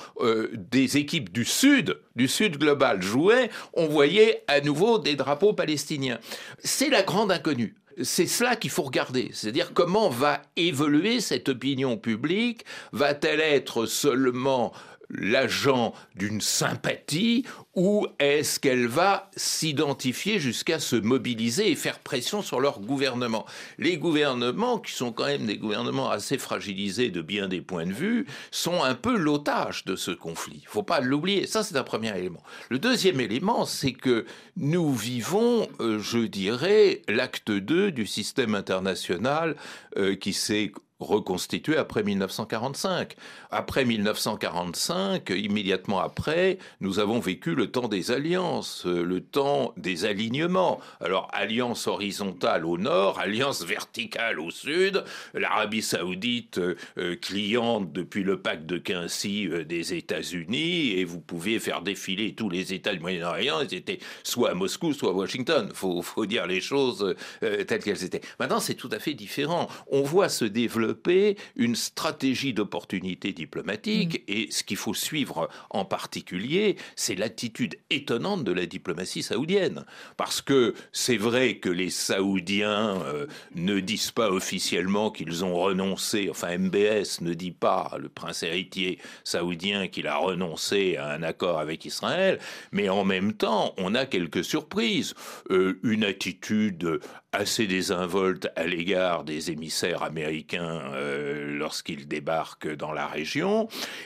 des 0.54 0.96
équipes 0.96 1.34
du 1.34 1.44
Sud, 1.44 2.00
du 2.16 2.30
Sud 2.30 2.58
global 2.58 3.02
jouaient, 3.02 3.50
on 3.74 3.88
voyait 3.88 4.44
à 4.48 4.62
nouveau 4.62 4.98
des 4.98 5.16
drapeaux 5.16 5.52
palestiniens. 5.52 6.20
C'est 6.60 6.90
la 6.90 7.04
grande 7.04 7.34
inconnue 7.34 7.76
c'est 8.02 8.28
cela 8.28 8.56
qu'il 8.56 8.72
faut 8.72 8.84
regarder. 8.84 9.30
C'est-à-dire 9.34 9.74
comment 9.74 10.10
va 10.10 10.42
évoluer 10.56 11.22
cette 11.22 11.50
opinion 11.50 11.98
publique? 11.98 12.66
Va-t-elle 12.92 13.42
être 13.42 13.86
seulement 13.86 14.74
l'agent 15.10 15.94
d'une 16.16 16.42
sympathie 16.42 17.46
ou 17.76 18.08
est-ce 18.20 18.60
qu'elle 18.60 18.88
va 18.88 19.30
s'identifier 19.36 20.40
jusqu'à 20.40 20.80
se 20.80 20.96
mobiliser 20.96 21.72
et 21.72 21.76
faire 21.76 22.00
pression 22.00 22.42
sur 22.42 22.60
leur 22.60 22.80
gouvernement? 22.80 23.46
Les 23.78 23.98
gouvernements, 23.98 24.80
qui 24.80 24.92
sont 24.92 25.12
quand 25.12 25.26
même 25.26 25.46
des 25.46 25.58
gouvernements 25.58 26.10
assez 26.10 26.38
fragilisés 26.38 27.10
de 27.10 27.22
bien 27.22 27.48
des 27.48 27.62
points 27.62 27.86
de 27.86 27.94
vue, 27.94 28.28
sont 28.52 28.84
un 28.84 28.96
peu 28.96 29.18
l'otage 29.18 29.86
de 29.86 29.96
ce 29.96 30.12
conflit. 30.12 30.60
Il 30.62 30.66
ne 30.66 30.72
faut 30.72 30.84
pas 30.84 31.00
l'oublier. 31.00 31.48
Ça, 31.48 31.64
c'est 31.64 31.78
un 31.78 31.84
premier 31.84 32.18
élément. 32.18 32.44
Le 32.70 32.80
deuxième 32.80 33.20
élément, 33.20 33.66
c'est 33.66 33.94
que 33.94 34.26
nous 34.58 34.94
vivons, 34.94 35.68
euh, 35.80 36.00
je 36.00 36.20
dirais, 36.20 37.02
l'acte 37.08 37.52
2 37.52 37.92
du 37.92 38.06
système 38.06 38.56
international 38.56 39.56
euh, 39.98 40.16
qui 40.16 40.34
s'est 40.34 40.72
reconstitué 41.00 41.78
après 41.78 42.04
1945. 42.04 43.16
Après 43.52 43.84
1945, 43.84 45.32
immédiatement 45.32 46.00
après, 46.00 46.60
nous 46.82 47.00
avons 47.00 47.20
vécu 47.20 47.56
le 47.56 47.72
temps 47.72 47.88
des 47.88 48.12
alliances, 48.12 48.86
le 48.86 49.22
temps 49.22 49.74
des 49.76 50.06
alignements. 50.06 50.80
Alors, 51.02 51.30
alliance 51.34 51.88
horizontale 51.88 52.64
au 52.64 52.78
nord, 52.78 53.18
alliance 53.18 53.66
verticale 53.66 54.40
au 54.40 54.52
sud, 54.52 55.04
l'Arabie 55.34 55.82
saoudite 55.82 56.60
euh, 56.60 57.16
cliente 57.16 57.92
depuis 57.92 58.22
le 58.22 58.40
pacte 58.40 58.68
de 58.68 58.78
Quincy 58.78 59.48
euh, 59.48 59.66
des 59.66 59.96
États-Unis, 59.96 60.92
et 60.92 61.04
vous 61.04 61.20
pouviez 61.20 61.58
faire 61.58 61.82
défiler 61.82 62.36
tous 62.36 62.50
les 62.50 62.72
États 62.72 62.94
du 62.94 63.00
Moyen-Orient, 63.00 63.62
ils 63.62 63.74
étaient 63.74 64.00
soit 64.22 64.52
à 64.52 64.54
Moscou, 64.54 64.94
soit 64.94 65.10
à 65.10 65.14
Washington. 65.14 65.66
Il 65.72 65.76
faut, 65.76 66.04
faut, 66.04 66.28
dire 66.28 66.46
les 66.46 66.62
choses 66.62 67.16
euh, 67.42 67.64
telles 67.64 67.82
qu'elles 67.82 68.04
étaient. 68.04 68.22
Maintenant, 68.40 68.60
c'est 68.60 68.76
tout 68.76 68.90
à 68.92 69.00
fait 69.00 69.16
différent. 69.16 69.68
On 69.88 70.04
voit 70.04 70.30
se 70.30 70.46
développer 70.46 71.36
une 71.56 71.76
stratégie 71.76 72.54
d'opportunité 72.54 73.34
diplomatique 73.40 74.24
mm. 74.28 74.32
et 74.32 74.52
ce 74.52 74.64
qu'il 74.64 74.78
faut 74.78 74.94
suivre 74.94 75.50
en 75.70 75.86
particulier, 75.86 76.76
c'est 76.96 77.16
l'attitude 77.16 77.76
étonnante 77.90 78.44
de 78.44 78.52
la 78.52 78.66
diplomatie 78.66 79.24
saoudienne. 79.24 79.86
Parce 80.18 80.42
que 80.42 80.74
c'est 80.92 81.18
vrai 81.18 81.58
que 81.58 81.70
les 81.70 81.90
Saoudiens 81.90 83.02
euh, 83.02 83.28
ne 83.56 83.80
disent 83.80 84.12
pas 84.12 84.30
officiellement 84.30 85.12
qu'ils 85.12 85.46
ont 85.46 85.56
renoncé, 85.56 86.28
enfin 86.30 86.58
MBS 86.58 87.22
ne 87.22 87.34
dit 87.34 87.52
pas, 87.52 87.98
le 88.00 88.10
prince 88.10 88.44
héritier 88.44 89.00
saoudien, 89.24 89.88
qu'il 89.88 90.08
a 90.08 90.18
renoncé 90.18 90.98
à 90.98 91.12
un 91.12 91.24
accord 91.24 91.60
avec 91.60 91.86
Israël, 91.86 92.40
mais 92.72 92.90
en 92.90 93.06
même 93.06 93.34
temps, 93.34 93.74
on 93.78 93.96
a 93.96 94.06
quelques 94.06 94.44
surprises. 94.44 95.16
Euh, 95.50 95.80
une 95.84 96.04
attitude 96.04 97.00
assez 97.32 97.68
désinvolte 97.68 98.50
à 98.56 98.66
l'égard 98.66 99.24
des 99.24 99.52
émissaires 99.52 100.04
américains 100.04 100.82
euh, 100.94 101.56
lorsqu'ils 101.58 102.08
débarquent 102.08 102.76
dans 102.76 102.92
la 102.92 103.06
région, 103.06 103.29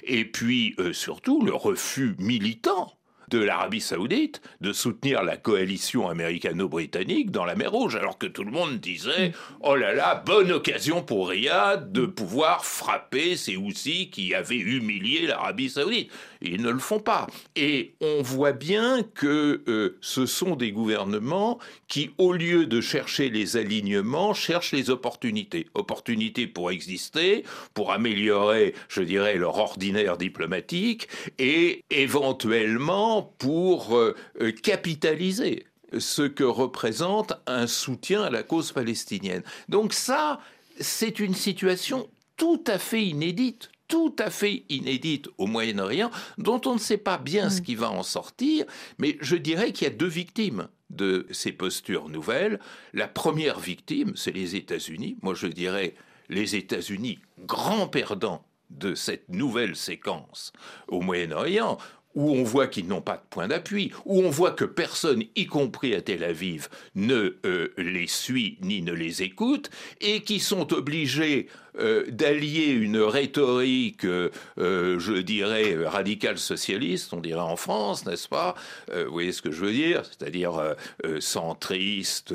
et 0.03 0.25
puis 0.25 0.75
euh, 0.79 0.93
surtout 0.93 1.43
le 1.43 1.53
refus 1.53 2.15
militant 2.19 2.93
de 3.29 3.39
l'Arabie 3.39 3.81
saoudite 3.81 4.41
de 4.61 4.73
soutenir 4.73 5.23
la 5.23 5.37
coalition 5.37 6.07
américano-britannique 6.07 7.31
dans 7.31 7.45
la 7.45 7.55
mer 7.55 7.71
Rouge, 7.71 7.95
alors 7.95 8.17
que 8.17 8.27
tout 8.27 8.43
le 8.43 8.51
monde 8.51 8.77
disait 8.77 9.29
mm. 9.29 9.33
oh 9.61 9.75
là 9.75 9.93
là, 9.93 10.21
bonne 10.23 10.51
occasion 10.51 11.01
pour 11.01 11.29
Riyad 11.29 11.91
de 11.91 12.05
pouvoir 12.05 12.65
frapper 12.65 13.35
ces 13.35 13.57
Houthis 13.57 14.09
qui 14.11 14.35
avaient 14.35 14.55
humilié 14.55 15.25
l'Arabie 15.25 15.69
saoudite. 15.69 16.11
Ils 16.43 16.61
ne 16.61 16.71
le 16.71 16.79
font 16.79 16.99
pas. 16.99 17.27
Et 17.55 17.93
on 18.01 18.21
voit 18.21 18.51
bien 18.51 19.03
que 19.03 19.63
euh, 19.67 19.97
ce 20.01 20.25
sont 20.25 20.55
des 20.55 20.71
gouvernements 20.71 21.57
qui, 21.87 22.11
au 22.17 22.33
lieu 22.33 22.65
de 22.65 22.81
chercher 22.81 23.29
les 23.29 23.55
alignements, 23.55 24.33
cherchent 24.33 24.73
les 24.73 24.89
opportunités. 24.89 25.67
Opportunités 25.73 26.47
pour 26.47 26.69
exister, 26.71 27.43
pour 27.73 27.91
améliorer, 27.91 28.75
je 28.89 29.01
dirais, 29.01 29.37
leur 29.37 29.57
ordinaire 29.57 30.17
diplomatique 30.17 31.07
et 31.39 31.83
éventuellement 31.89 33.33
pour 33.37 33.95
euh, 33.95 34.15
euh, 34.41 34.51
capitaliser 34.51 35.65
ce 35.97 36.23
que 36.23 36.43
représente 36.43 37.33
un 37.47 37.67
soutien 37.67 38.23
à 38.23 38.29
la 38.29 38.43
cause 38.43 38.71
palestinienne. 38.71 39.43
Donc 39.69 39.93
ça, 39.93 40.39
c'est 40.79 41.19
une 41.19 41.35
situation 41.35 42.09
tout 42.35 42.63
à 42.67 42.79
fait 42.79 43.03
inédite, 43.03 43.69
tout 43.93 44.15
à 44.17 44.31
fait 44.31 44.63
inédite 44.69 45.29
au 45.37 45.45
Moyen-Orient, 45.45 46.09
dont 46.39 46.59
on 46.65 46.73
ne 46.73 46.79
sait 46.79 46.97
pas 46.97 47.19
bien 47.19 47.51
ce 47.51 47.61
mm. 47.61 47.63
qui 47.63 47.75
va 47.75 47.91
en 47.91 48.01
sortir, 48.01 48.65
mais 48.97 49.19
je 49.21 49.35
dirais 49.35 49.71
qu'il 49.71 49.87
y 49.87 49.91
a 49.91 49.93
deux 49.93 50.07
victimes 50.07 50.67
de 50.89 51.27
ces 51.29 51.51
postures 51.51 52.09
nouvelles. 52.09 52.59
La 52.93 53.07
première 53.07 53.59
victime, 53.59 54.13
c'est 54.15 54.31
les 54.31 54.55
États-Unis. 54.55 55.17
Moi, 55.21 55.35
je 55.35 55.45
dirais 55.45 55.93
les 56.27 56.55
États-Unis, 56.55 57.19
grands 57.45 57.87
perdants 57.87 58.43
de 58.71 58.95
cette 58.95 59.29
nouvelle 59.29 59.75
séquence 59.75 60.53
au 60.87 61.01
Moyen-Orient, 61.01 61.77
où 62.15 62.31
on 62.31 62.43
voit 62.43 62.65
qu'ils 62.65 62.87
n'ont 62.87 63.01
pas 63.01 63.17
de 63.17 63.23
point 63.29 63.47
d'appui, 63.47 63.91
où 64.05 64.21
on 64.21 64.29
voit 64.31 64.53
que 64.53 64.65
personne, 64.65 65.23
y 65.35 65.45
compris 65.45 65.93
à 65.93 66.01
Tel 66.01 66.23
Aviv, 66.23 66.67
ne 66.95 67.37
euh, 67.45 67.73
les 67.77 68.07
suit 68.07 68.57
ni 68.61 68.81
ne 68.81 68.91
les 68.91 69.21
écoute, 69.21 69.69
et 70.01 70.21
qui 70.21 70.39
sont 70.39 70.73
obligés 70.73 71.47
euh, 71.79 72.05
d'allier 72.09 72.67
une 72.67 72.97
rhétorique, 72.97 74.05
euh, 74.05 74.29
je 74.57 75.21
dirais, 75.21 75.75
radicale 75.85 76.37
socialiste, 76.37 77.13
on 77.13 77.19
dirait 77.19 77.39
en 77.39 77.55
France, 77.55 78.05
n'est-ce 78.05 78.27
pas 78.27 78.55
Vous 78.93 79.11
voyez 79.11 79.31
ce 79.31 79.41
que 79.41 79.51
je 79.51 79.65
veux 79.65 79.71
dire 79.71 80.03
C'est-à-dire 80.05 80.75
centriste, 81.19 82.33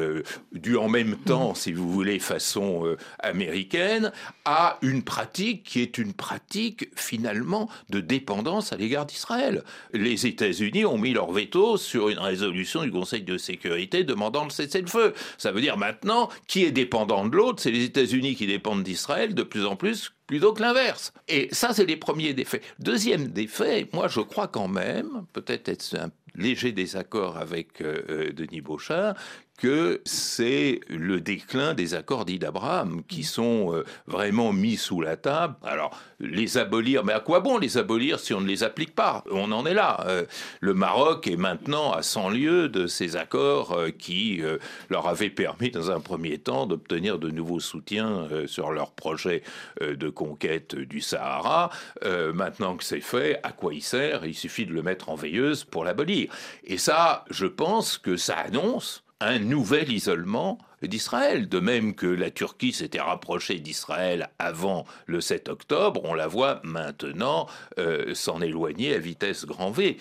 du 0.52 0.76
en 0.76 0.88
même 0.88 1.16
temps, 1.16 1.54
si 1.54 1.72
vous 1.72 1.90
voulez, 1.90 2.18
façon 2.18 2.96
américaine, 3.18 4.12
à 4.44 4.78
une 4.82 5.02
pratique 5.02 5.64
qui 5.64 5.80
est 5.80 5.98
une 5.98 6.12
pratique 6.12 6.88
finalement 6.96 7.68
de 7.90 8.00
dépendance 8.00 8.72
à 8.72 8.76
l'égard 8.76 9.06
d'Israël 9.06 9.62
les 9.92 10.26
États-Unis 10.26 10.84
ont 10.84 10.98
mis 10.98 11.12
leur 11.12 11.30
veto 11.32 11.76
sur 11.76 12.08
une 12.08 12.18
résolution 12.18 12.82
du 12.82 12.90
Conseil 12.90 13.22
de 13.22 13.36
sécurité 13.36 14.04
demandant 14.04 14.44
le 14.44 14.50
cessez-le-feu. 14.50 15.14
Ça 15.36 15.52
veut 15.52 15.60
dire 15.60 15.76
maintenant, 15.76 16.28
qui 16.46 16.64
est 16.64 16.70
dépendant 16.70 17.26
de 17.26 17.36
l'autre 17.36 17.62
C'est 17.62 17.70
les 17.70 17.84
États-Unis 17.84 18.34
qui 18.34 18.46
dépendent 18.46 18.82
d'Israël 18.82 19.27
de 19.34 19.42
plus 19.42 19.64
en 19.64 19.76
plus 19.76 20.12
plutôt 20.26 20.52
que 20.52 20.60
l'inverse. 20.60 21.12
Et 21.26 21.48
ça, 21.52 21.72
c'est 21.72 21.86
les 21.86 21.96
premiers 21.96 22.34
défaits. 22.34 22.62
Deuxième 22.78 23.28
défait, 23.28 23.88
moi 23.92 24.08
je 24.08 24.20
crois 24.20 24.46
quand 24.46 24.68
même, 24.68 25.24
peut-être 25.32 25.68
être 25.68 25.96
un 25.96 26.10
léger 26.34 26.72
désaccord 26.72 27.36
avec 27.36 27.80
euh, 27.80 28.02
euh, 28.08 28.32
Denis 28.32 28.60
Beauchat, 28.60 29.14
que 29.58 30.00
c'est 30.04 30.80
le 30.88 31.20
déclin 31.20 31.74
des 31.74 31.94
accords 31.94 32.24
dits 32.24 32.38
d'Abraham 32.38 33.02
qui 33.08 33.24
sont 33.24 33.74
euh, 33.74 33.84
vraiment 34.06 34.52
mis 34.52 34.76
sous 34.76 35.00
la 35.00 35.16
table. 35.16 35.56
Alors, 35.64 36.00
les 36.20 36.58
abolir, 36.58 37.04
mais 37.04 37.12
à 37.12 37.20
quoi 37.20 37.40
bon 37.40 37.58
les 37.58 37.76
abolir 37.76 38.20
si 38.20 38.32
on 38.32 38.40
ne 38.40 38.46
les 38.46 38.62
applique 38.62 38.94
pas? 38.94 39.24
On 39.30 39.50
en 39.50 39.66
est 39.66 39.74
là. 39.74 40.04
Euh, 40.06 40.24
le 40.60 40.74
Maroc 40.74 41.26
est 41.26 41.36
maintenant 41.36 41.92
à 41.92 42.02
100 42.02 42.30
lieues 42.30 42.68
de 42.68 42.86
ces 42.86 43.16
accords 43.16 43.72
euh, 43.72 43.90
qui 43.90 44.40
leur 44.88 45.08
avaient 45.08 45.30
permis, 45.30 45.70
dans 45.70 45.90
un 45.90 46.00
premier 46.00 46.38
temps, 46.38 46.66
d'obtenir 46.66 47.18
de 47.18 47.30
nouveaux 47.30 47.60
soutiens 47.60 48.28
sur 48.46 48.70
leur 48.70 48.92
projet 48.92 49.42
de 49.80 50.08
conquête 50.08 50.76
du 50.76 51.00
Sahara. 51.00 51.70
maintenant 52.04 52.76
que 52.76 52.84
c'est 52.84 53.00
fait, 53.00 53.40
à 53.42 53.50
quoi 53.50 53.74
il 53.74 53.82
sert? 53.82 54.24
Il 54.24 54.34
suffit 54.34 54.66
de 54.66 54.72
le 54.72 54.82
mettre 54.82 55.08
en 55.08 55.16
veilleuse 55.16 55.64
pour 55.64 55.84
l'abolir. 55.84 56.30
Et 56.64 56.78
ça, 56.78 57.24
je 57.30 57.46
pense 57.46 57.98
que 57.98 58.16
ça 58.16 58.36
annonce 58.36 59.02
un 59.20 59.38
nouvel 59.38 59.92
isolement 59.92 60.58
d'Israël. 60.82 61.48
De 61.48 61.60
même 61.60 61.94
que 61.94 62.06
la 62.06 62.30
Turquie 62.30 62.72
s'était 62.72 63.00
rapprochée 63.00 63.58
d'Israël 63.58 64.30
avant 64.38 64.84
le 65.06 65.20
7 65.20 65.48
octobre, 65.48 66.00
on 66.04 66.14
la 66.14 66.26
voit 66.26 66.60
maintenant 66.64 67.46
euh, 67.78 68.14
s'en 68.14 68.40
éloigner 68.40 68.94
à 68.94 68.98
vitesse 68.98 69.44
grand 69.44 69.70
V 69.70 69.98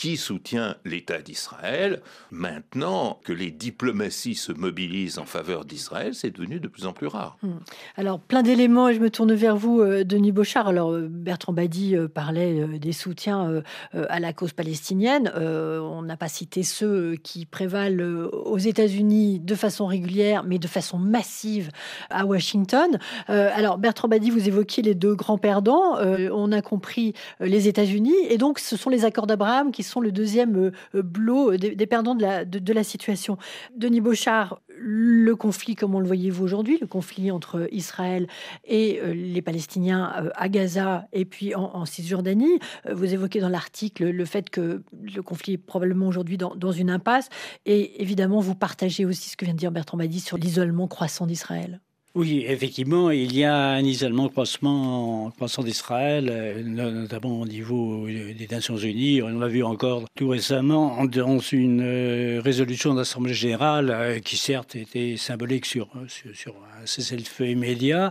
qui 0.00 0.16
soutient 0.16 0.76
l'État 0.86 1.20
d'Israël. 1.20 2.00
Maintenant 2.30 3.20
que 3.22 3.34
les 3.34 3.50
diplomaties 3.50 4.34
se 4.34 4.50
mobilisent 4.50 5.18
en 5.18 5.26
faveur 5.26 5.66
d'Israël, 5.66 6.14
c'est 6.14 6.30
devenu 6.30 6.58
de 6.58 6.68
plus 6.68 6.86
en 6.86 6.94
plus 6.94 7.06
rare. 7.06 7.36
Hmm. 7.42 7.58
Alors, 7.98 8.18
plein 8.18 8.42
d'éléments, 8.42 8.88
et 8.88 8.94
je 8.94 9.00
me 9.00 9.10
tourne 9.10 9.34
vers 9.34 9.56
vous, 9.56 9.82
euh, 9.82 10.02
Denis 10.02 10.32
Bochard. 10.32 10.68
Alors, 10.68 10.92
euh, 10.92 11.06
Bertrand 11.10 11.52
Badi 11.52 11.96
euh, 11.96 12.08
parlait 12.08 12.78
des 12.78 12.92
soutiens 12.92 13.62
à 13.92 14.20
la 14.20 14.32
cause 14.32 14.54
palestinienne. 14.54 15.30
On 15.36 16.00
n'a 16.00 16.16
pas 16.16 16.28
cité 16.28 16.62
ceux 16.62 17.16
qui 17.16 17.44
prévalent 17.44 18.30
aux 18.32 18.58
États-Unis 18.58 19.38
de 19.38 19.54
façon 19.54 19.86
régulière, 19.86 20.44
mais 20.44 20.58
de 20.58 20.66
façon 20.66 20.96
massive 20.98 21.70
à 22.08 22.24
Washington. 22.24 22.98
Alors, 23.28 23.76
Bertrand 23.76 24.08
Badi, 24.08 24.30
vous 24.30 24.48
évoquiez 24.48 24.82
les 24.82 24.94
deux 24.94 25.14
grands 25.14 25.38
perdants. 25.38 25.96
On 25.98 26.52
a 26.52 26.62
compris 26.62 27.12
les 27.40 27.68
États-Unis, 27.68 28.14
et 28.28 28.38
donc 28.38 28.58
ce 28.58 28.76
sont 28.76 28.88
les 28.88 29.04
accords 29.04 29.26
d'Abraham 29.26 29.72
qui 29.72 29.82
sont 29.82 29.89
le 29.98 30.12
deuxième 30.12 30.70
blot 30.94 31.56
des, 31.56 31.86
perdants 31.86 32.14
de 32.14 32.72
la, 32.72 32.84
situation. 32.84 33.38
Denis 33.76 34.00
Bochard, 34.00 34.60
le 34.82 35.36
conflit, 35.36 35.74
comment 35.74 36.00
le 36.00 36.06
voyez-vous 36.06 36.44
aujourd'hui, 36.44 36.78
le 36.80 36.86
conflit 36.86 37.30
entre 37.30 37.68
Israël 37.72 38.26
et 38.64 39.00
euh, 39.00 39.12
les 39.12 39.42
Palestiniens 39.42 40.12
euh, 40.16 40.30
à 40.34 40.48
Gaza 40.48 41.06
et 41.12 41.24
puis 41.24 41.54
en, 41.54 41.84
Cisjordanie 41.84 42.58
euh, 42.86 42.94
Vous 42.94 43.12
évoquez 43.12 43.40
dans 43.40 43.48
l'article 43.48 44.08
le 44.08 44.24
fait 44.24 44.48
que 44.48 44.82
le 45.02 45.22
conflit 45.22 45.54
est 45.54 45.58
probablement 45.58 46.06
aujourd'hui 46.06 46.38
dans, 46.38 46.54
dans, 46.54 46.72
une 46.72 46.90
impasse. 46.90 47.28
Et 47.66 48.02
évidemment, 48.02 48.40
vous 48.40 48.54
partagez 48.54 49.04
aussi 49.04 49.30
ce 49.30 49.36
que 49.36 49.44
vient 49.44 49.54
de 49.54 49.58
dire 49.58 49.72
Bertrand 49.72 49.98
Badi 49.98 50.20
sur 50.20 50.38
l'isolement 50.38 50.88
croissant 50.88 51.26
d'Israël. 51.26 51.80
Oui, 52.16 52.44
effectivement, 52.48 53.12
il 53.12 53.36
y 53.36 53.44
a 53.44 53.54
un 53.54 53.84
isolement 53.84 54.28
croissant, 54.28 55.30
croissant 55.36 55.62
d'Israël, 55.62 56.28
euh, 56.28 56.60
notamment 56.64 57.40
au 57.42 57.46
niveau 57.46 58.08
des 58.08 58.48
Nations 58.50 58.76
Unies. 58.76 59.22
On 59.22 59.38
l'a 59.38 59.46
vu 59.46 59.62
encore 59.62 60.02
tout 60.16 60.28
récemment 60.28 61.04
dans 61.06 61.38
une 61.38 61.82
euh, 61.82 62.40
résolution 62.40 62.94
d'Assemblée 62.94 63.32
générale 63.32 63.90
euh, 63.90 64.18
qui 64.18 64.36
certes 64.36 64.74
était 64.74 65.16
symbolique 65.16 65.66
sur, 65.66 65.88
sur, 66.08 66.34
sur 66.34 66.54
un 66.82 66.84
cessez-le-feu 66.84 67.50
immédiat 67.50 68.10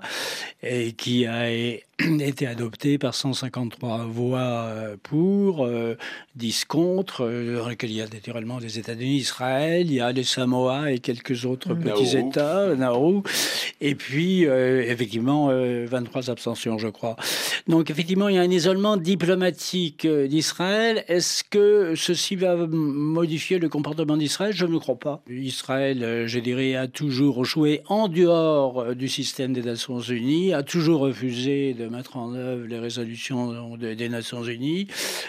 et 0.64 0.94
qui 0.94 1.26
a 1.26 1.50
été 2.20 2.48
adopté 2.48 2.98
par 2.98 3.14
153 3.14 4.06
voix 4.06 4.70
pour, 5.04 5.68
10 6.36 6.66
contre, 6.66 7.24
dans 7.24 7.68
lesquels 7.68 7.92
il 7.92 7.98
y 7.98 8.02
a 8.02 8.08
naturellement 8.08 8.60
des 8.60 8.80
États-Unis, 8.80 9.18
Israël, 9.18 9.88
il 9.88 9.94
y 9.94 10.00
a 10.00 10.12
les 10.12 10.24
Samoa 10.24 10.92
et 10.92 11.00
quelques 11.00 11.46
autres 11.46 11.74
petits 11.74 12.18
États, 12.18 12.76
Nauru. 12.76 13.22
Et 13.82 13.96
puis, 13.96 14.46
euh, 14.46 14.84
effectivement, 14.88 15.48
23 15.48 16.30
euh, 16.30 16.32
abstentions, 16.32 16.78
je 16.78 16.88
crois. 16.88 17.16
Donc, 17.68 17.90
effectivement, 17.90 18.28
il 18.28 18.36
y 18.36 18.38
a 18.38 18.42
un 18.42 18.50
isolement 18.50 18.98
diplomatique 18.98 20.06
euh, 20.06 20.28
d'Israël. 20.28 21.04
Est-ce 21.08 21.44
que 21.44 21.94
ceci 21.96 22.36
va 22.36 22.56
modifier 22.68 23.60
le 23.60 23.70
comportement 23.70 24.18
d'Israël? 24.18 24.54
Je 24.54 24.66
ne 24.66 24.78
crois 24.78 25.00
pas. 25.00 25.22
Israël, 25.30 26.26
je 26.28 26.40
dirais, 26.40 26.76
a 26.76 26.88
toujours 26.88 27.46
joué 27.46 27.82
en 27.88 28.08
dehors 28.08 28.96
du 28.96 29.08
système 29.08 29.54
des 29.54 29.64
Nations 29.64 30.00
Unies, 30.00 30.54
a 30.54 30.64
toujours 30.64 31.02
refusé 31.02 31.74
de 31.74 31.88
mettre 31.90 32.18
en 32.18 32.34
œuvre 32.34 32.66
les 32.66 32.80
résolutions 32.80 33.78
des 33.78 34.10
Nations 34.10 34.44
Unies, 34.44 34.88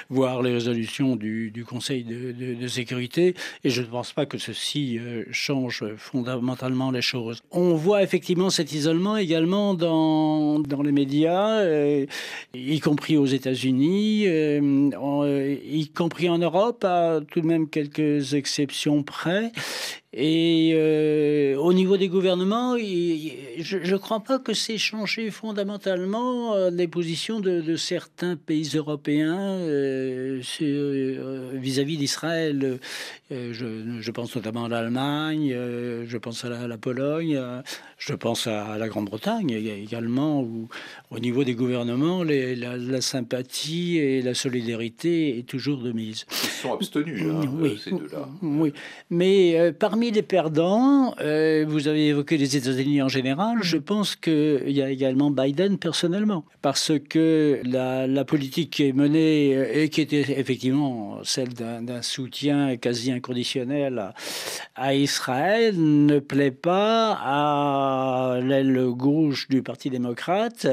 voire 0.09 0.43
les 0.43 0.53
résolutions 0.53 1.17
du, 1.17 1.65
Conseil 1.69 2.05
de, 2.05 2.67
sécurité. 2.69 3.35
Et 3.65 3.71
je 3.71 3.83
ne 3.83 3.87
pense 3.87 4.13
pas 4.13 4.27
que 4.27 4.39
ceci 4.39 4.99
change 5.31 5.85
fondamentalement 5.97 6.91
les 6.91 7.03
choses. 7.03 7.43
On 7.51 7.75
voit 7.75 8.03
effectivement 8.03 8.51
cet 8.51 8.73
isolement 8.73 9.17
également 9.17 9.75
dans, 9.75 10.59
dans 10.61 10.83
les 10.83 10.93
médias, 10.93 11.61
euh, 11.61 12.07
y 12.55 12.81
compris 12.81 13.17
aux 13.17 13.27
États-Unis, 13.27 14.25
euh, 14.27 14.91
euh, 14.95 15.57
y 15.65 15.89
compris 15.89 16.29
en 16.29 16.39
Europe, 16.39 16.85
à 16.85 17.21
tout 17.31 17.41
de 17.41 17.47
même 17.47 17.69
quelques 17.69 18.35
exceptions 18.35 19.03
près. 19.03 19.53
Et 20.13 20.73
euh, 20.75 21.55
au 21.57 21.73
niveau 21.73 21.97
des 21.97 22.09
gouvernements, 22.09 22.77
je 22.77 23.77
ne 23.77 23.97
crois 23.97 24.19
pas 24.19 24.41
que 24.41 24.55
c'est 24.55 24.77
changé 24.77 25.31
fondamentalement 25.31 26.55
euh, 26.55 26.69
les 26.69 26.89
positions 26.89 27.39
de, 27.39 27.77
certains 27.77 28.35
pays 28.35 28.73
européens 28.75 29.39
euh, 29.39 30.41
vis-à-vis 31.53 31.97
d'Israël. 31.97 32.81
Je, 33.31 34.11
pense 34.11 34.35
notamment 34.35 34.65
à 34.65 34.69
l'Allemagne, 34.69 35.55
je 36.05 36.19
pense 36.19 36.45
à 36.45 36.67
la, 36.67 36.77
Pologne, 36.77 37.41
je 37.97 38.15
pense 38.15 38.49
à, 38.49 38.77
la 38.77 38.89
Grande-Bretagne 38.89 39.51
également, 39.51 40.43
où 40.43 40.69
au 41.13 41.21
niveau 41.21 41.45
des 41.45 41.55
gouvernements, 41.55 42.25
la, 42.25 43.01
sympathie 43.01 43.99
et 43.99 44.23
la 44.23 44.35
solidarité 44.35 45.39
est 45.39 45.45
toujours 45.45 45.81
de 45.81 45.93
mise. 45.93 46.27
Ils 46.33 46.49
sont 46.49 46.75
abstenus, 46.75 47.23
hein, 47.23 47.43
oui, 47.53 47.81
ces 47.83 47.93
deux-là. 47.93 48.29
Oui, 48.43 48.73
mais 49.11 49.73
parmi 49.79 50.00
Parmi 50.01 50.13
les 50.13 50.23
perdants, 50.23 51.15
euh, 51.21 51.67
vous 51.69 51.87
avez 51.87 52.07
évoqué 52.07 52.39
les 52.39 52.57
États-Unis 52.57 53.03
en 53.03 53.09
général. 53.09 53.59
Je 53.61 53.77
pense 53.77 54.17
qu'il 54.17 54.71
y 54.71 54.81
a 54.81 54.89
également 54.89 55.31
Biden 55.31 55.77
personnellement, 55.77 56.47
parce 56.63 56.93
que 57.11 57.61
la, 57.65 58.25
politique 58.25 58.71
qui 58.71 58.89
est 58.89 58.95
menée 58.95 59.55
euh, 59.55 59.83
et 59.83 59.91
qui 59.91 60.01
était 60.01 60.25
effectivement 60.41 61.19
celle 61.23 61.51
d'un 61.51 62.01
soutien 62.01 62.79
quasi 62.79 63.13
inconditionnel 63.13 64.15
à, 64.75 64.95
Israël 64.95 65.75
ne 65.77 66.19
plaît 66.19 66.51
pas 66.51 67.13
à 67.21 68.41
l'aile 68.41 68.83
gauche 68.93 69.49
du 69.51 69.63
Parti 69.63 69.91
démocrate 69.91 70.67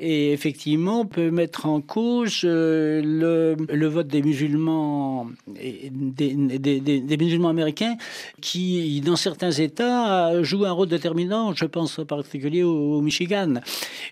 et 0.00 0.32
effectivement 0.32 1.04
peut 1.04 1.30
mettre 1.30 1.66
en 1.66 1.80
cause 1.80 2.42
euh, 2.44 3.56
le, 3.68 3.86
vote 3.86 4.06
des 4.06 4.22
musulmans, 4.22 5.28
des, 5.48 7.16
musulmans 7.18 7.48
américains 7.48 7.96
qui, 8.40 9.00
dans 9.00 9.16
certains 9.16 9.50
États, 9.50 10.42
jouent 10.42 10.66
un 10.66 10.72
rôle 10.72 10.88
déterminant. 10.88 11.52
Je 11.54 11.64
pense 11.64 11.98
en 11.98 12.06
particulier 12.06 12.62
au, 12.62 13.00
Michigan. 13.00 13.54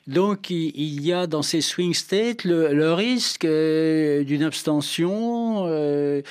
Donc, 0.06 0.50
il, 0.50 1.04
y 1.04 1.12
a 1.12 1.26
dans 1.26 1.42
ces 1.42 1.60
swing 1.60 1.94
states 1.94 2.44
le, 2.44 2.92
risque 2.92 3.44
euh, 3.44 4.24
d'une 4.24 4.42
abstention. 4.42 5.66
Euh, 5.66 6.22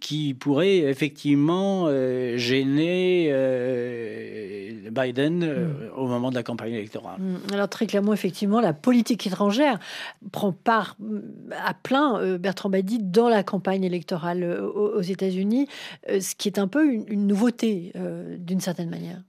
qui 0.00 0.34
pourrait 0.34 0.78
effectivement 0.78 1.84
euh, 1.86 2.36
gêner 2.36 3.28
euh, 3.30 4.90
Biden 4.90 5.42
euh, 5.42 5.66
mm. 5.66 5.98
au 5.98 6.06
moment 6.06 6.30
de 6.30 6.34
la 6.34 6.42
campagne 6.42 6.74
électorale. 6.74 7.20
Mm. 7.20 7.54
Alors 7.54 7.68
très 7.68 7.86
clairement, 7.86 8.12
effectivement, 8.12 8.60
la 8.60 8.72
politique 8.72 9.26
étrangère 9.26 9.78
prend 10.32 10.52
part 10.52 10.96
à 11.64 11.74
plein, 11.74 12.38
Bertrand 12.38 12.70
Badi, 12.70 12.98
dans 13.00 13.28
la 13.28 13.42
campagne 13.42 13.84
électorale 13.84 14.44
aux, 14.44 15.00
États-Unis, 15.00 15.68
ce 16.08 16.34
qui 16.34 16.48
est 16.48 16.58
un 16.58 16.68
peu 16.68 16.92
une 16.92 17.26
nouveauté 17.26 17.92
d'une 18.38 18.60
certaine 18.60 18.90
manière. 18.90 19.22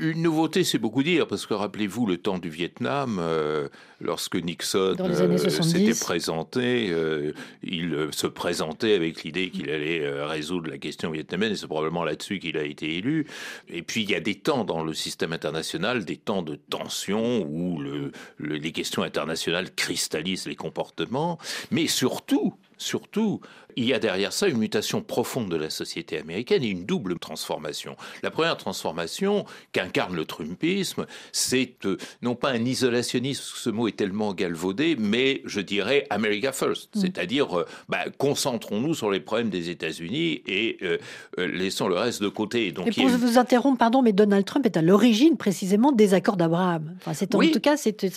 Une 0.00 0.22
nouveauté, 0.22 0.62
c'est 0.62 0.78
beaucoup 0.78 1.02
dire, 1.02 1.26
parce 1.26 1.44
que 1.44 1.54
rappelez-vous 1.54 2.06
le 2.06 2.18
temps 2.18 2.38
du 2.38 2.50
Vietnam, 2.50 3.18
euh, 3.20 3.68
lorsque 4.00 4.36
Nixon 4.36 4.94
euh, 5.00 5.38
s'était 5.48 5.98
présenté, 5.98 6.90
euh, 6.90 7.32
il 7.64 8.08
se 8.12 8.28
présentait 8.28 8.94
avec 8.94 9.24
l'idée 9.24 9.50
qu'il 9.50 9.70
allait 9.70 10.08
résoudre 10.22 10.70
la 10.70 10.78
question 10.78 11.10
vietnamienne, 11.10 11.50
et 11.50 11.56
c'est 11.56 11.66
probablement 11.66 12.04
là-dessus 12.04 12.38
qu'il 12.38 12.56
a 12.58 12.62
été 12.62 12.96
élu. 12.96 13.26
Et 13.68 13.82
puis 13.82 14.02
il 14.02 14.10
y 14.10 14.14
a 14.14 14.20
des 14.20 14.36
temps 14.36 14.64
dans 14.64 14.84
le 14.84 14.94
système 14.94 15.32
international, 15.32 16.04
des 16.04 16.16
temps 16.16 16.42
de 16.42 16.54
tension 16.54 17.44
où 17.48 17.80
le, 17.80 18.12
les 18.38 18.70
questions 18.70 19.02
internationales 19.02 19.74
cristallisent 19.74 20.46
les 20.46 20.56
comportements, 20.56 21.38
mais 21.72 21.88
surtout, 21.88 22.54
surtout, 22.78 23.40
il 23.78 23.84
y 23.84 23.94
a 23.94 23.98
derrière 24.00 24.32
ça 24.32 24.48
une 24.48 24.58
mutation 24.58 25.02
profonde 25.02 25.48
de 25.50 25.56
la 25.56 25.70
société 25.70 26.18
américaine 26.18 26.64
et 26.64 26.68
une 26.68 26.84
double 26.84 27.18
transformation. 27.18 27.96
La 28.22 28.30
première 28.30 28.56
transformation 28.56 29.44
qu'incarne 29.72 30.16
le 30.16 30.24
Trumpisme, 30.24 31.06
c'est 31.30 31.74
euh, 31.84 31.96
non 32.22 32.34
pas 32.34 32.50
un 32.50 32.64
isolationnisme, 32.64 33.42
ce 33.56 33.70
mot 33.70 33.86
est 33.86 33.96
tellement 33.96 34.34
galvaudé, 34.34 34.96
mais 34.98 35.42
je 35.44 35.60
dirais 35.60 36.06
America 36.10 36.50
First, 36.50 36.96
mm. 36.96 37.00
c'est-à-dire 37.00 37.56
euh, 37.56 37.66
bah, 37.88 38.04
concentrons-nous 38.18 38.94
sur 38.94 39.10
les 39.10 39.20
problèmes 39.20 39.50
des 39.50 39.70
États-Unis 39.70 40.42
et 40.46 40.78
euh, 40.82 40.98
laissons 41.36 41.86
le 41.86 41.94
reste 41.94 42.20
de 42.20 42.28
côté. 42.28 42.72
Donc, 42.72 42.88
et 42.88 42.90
pour 42.90 43.06
vous 43.08 43.38
interrompre, 43.38 43.78
pardon, 43.78 44.02
mais 44.02 44.12
Donald 44.12 44.44
Trump 44.44 44.66
est 44.66 44.76
à 44.76 44.82
l'origine 44.82 45.36
précisément 45.36 45.92
des 45.92 46.14
accords 46.14 46.36
d'Abraham. 46.36 46.96
Enfin, 46.98 47.14
c'est 47.14 47.32
en 47.34 47.40
tout 47.40 47.60
cas, 47.60 47.76
c'était 47.76 48.10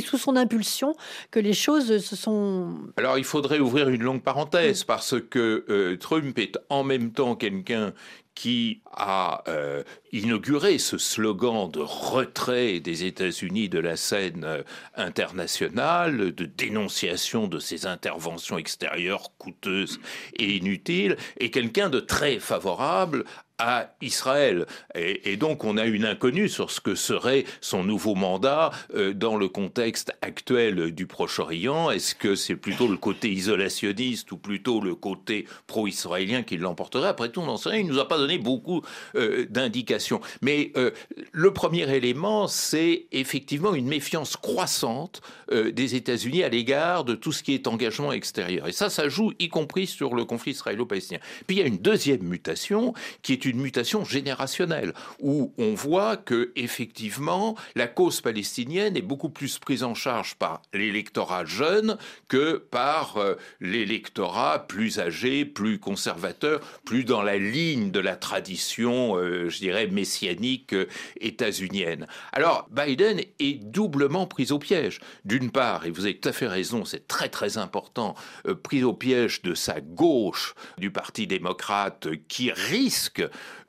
sous 0.00 0.18
son 0.18 0.36
impulsion 0.36 0.94
que 1.30 1.38
les 1.38 1.52
choses 1.52 1.98
se 1.98 2.16
sont. 2.16 2.68
Alors 2.96 3.18
il 3.18 3.24
faudrait 3.24 3.58
ouvrir 3.58 3.90
une 3.90 4.01
longue 4.02 4.22
parenthèse. 4.22 4.84
Parce 4.84 5.14
que 5.20 5.64
euh, 5.68 5.96
Trump 5.96 6.38
est 6.38 6.58
en 6.68 6.84
même 6.84 7.12
temps 7.12 7.36
quelqu'un 7.36 7.92
qui 8.34 8.80
a 8.90 9.44
euh, 9.48 9.82
inauguré 10.10 10.78
ce 10.78 10.96
slogan 10.96 11.70
de 11.70 11.80
retrait 11.80 12.80
des 12.80 13.04
États-Unis 13.04 13.68
de 13.68 13.78
la 13.78 13.96
scène 13.96 14.44
euh, 14.44 14.62
internationale, 14.96 16.34
de 16.34 16.44
dénonciation 16.46 17.46
de 17.46 17.58
ses 17.58 17.86
interventions 17.86 18.56
extérieures 18.56 19.36
coûteuses 19.36 20.00
et 20.38 20.56
inutiles, 20.56 21.16
et 21.38 21.50
quelqu'un 21.50 21.90
de 21.90 22.00
très 22.00 22.38
favorable 22.38 23.24
Israël. 24.00 24.66
Et, 24.94 25.36
donc 25.36 25.64
on 25.64 25.76
a 25.76 25.86
une 25.86 26.04
inconnue 26.04 26.48
sur 26.48 26.70
ce 26.70 26.80
que 26.80 26.94
serait 26.94 27.44
son 27.60 27.84
nouveau 27.84 28.14
mandat 28.14 28.70
euh, 28.94 29.12
dans 29.12 29.36
le 29.36 29.48
contexte 29.48 30.12
actuel 30.22 30.92
du 30.92 31.06
Proche-Orient. 31.06 31.90
Est-ce 31.90 32.14
que 32.14 32.34
c'est 32.34 32.56
plutôt 32.56 32.88
le 32.88 32.96
côté 32.96 33.30
isolationniste 33.30 34.32
ou 34.32 34.36
plutôt 34.36 34.80
le 34.80 34.94
côté 34.94 35.46
pro-israélien 35.66 36.42
qui 36.42 36.56
l'emporterait? 36.56 37.08
Après 37.08 37.30
tout, 37.30 37.40
on. 37.40 37.56
Il 37.72 37.86
nous 37.86 37.98
a 37.98 38.08
pas 38.08 38.18
donné 38.18 38.38
beaucoup 38.38 38.82
euh, 39.14 39.46
d'indications. 39.48 40.20
Mais 40.40 40.72
euh, 40.76 40.90
le 41.32 41.52
premier 41.52 41.94
élément, 41.94 42.48
c'est 42.48 43.06
effectivement 43.12 43.74
une 43.74 43.86
méfiance 43.86 44.36
croissante 44.36 45.20
des 45.50 45.96
États-Unis 45.96 46.44
à 46.44 46.48
l'égard 46.48 47.04
de 47.04 47.14
tout 47.14 47.30
ce 47.30 47.42
qui 47.42 47.52
est 47.52 47.66
engagement 47.66 48.10
extérieur. 48.12 48.68
Et 48.68 48.72
ça, 48.72 48.88
ça 48.88 49.10
joue 49.10 49.32
y 49.38 49.48
compris 49.48 49.86
sur 49.86 50.14
le 50.14 50.24
conflit 50.24 50.52
israélo-palestinien. 50.52 51.20
Puis 51.46 51.56
il 51.56 51.60
y 51.60 51.62
a 51.62 51.66
une 51.66 51.78
deuxième 51.78 52.22
mutation 52.22 52.94
qui 53.22 53.32
est 53.32 53.44
une 53.44 53.51
mutation 53.60 54.04
générationnelle 54.04 54.92
où 55.20 55.52
on 55.58 55.74
voit 55.74 56.16
que 56.16 56.52
effectivement 56.56 57.56
la 57.74 57.86
cause 57.86 58.20
palestinienne 58.20 58.96
est 58.96 59.02
beaucoup 59.02 59.30
plus 59.30 59.58
prise 59.58 59.82
en 59.82 59.94
charge 59.94 60.34
par 60.34 60.62
l'électorat 60.72 61.44
jeune 61.44 61.96
que 62.28 62.56
par 62.56 63.16
euh, 63.16 63.34
l'électorat 63.60 64.66
plus 64.66 64.98
âgé, 64.98 65.44
plus 65.44 65.78
conservateur, 65.78 66.60
plus 66.84 67.04
dans 67.04 67.22
la 67.22 67.38
ligne 67.38 67.90
de 67.90 68.00
la 68.00 68.16
tradition, 68.16 69.16
euh, 69.16 69.48
je 69.48 69.58
dirais 69.58 69.86
messianique 69.86 70.72
euh, 70.74 70.86
états-unienne. 71.20 72.06
Alors 72.32 72.68
Biden 72.70 73.20
est 73.38 73.62
doublement 73.62 74.26
pris 74.26 74.52
au 74.52 74.58
piège. 74.58 75.00
D'une 75.24 75.50
part, 75.50 75.86
et 75.86 75.90
vous 75.90 76.04
avez 76.04 76.18
tout 76.18 76.28
à 76.28 76.32
fait 76.32 76.46
raison, 76.46 76.84
c'est 76.84 77.06
très 77.06 77.28
très 77.28 77.58
important, 77.58 78.14
pris 78.62 78.84
au 78.84 78.92
piège 78.92 79.42
de 79.42 79.54
sa 79.54 79.80
gauche 79.80 80.54
du 80.78 80.90
Parti 80.90 81.26
démocrate 81.26 82.08
qui 82.28 82.50
risque 82.52 83.22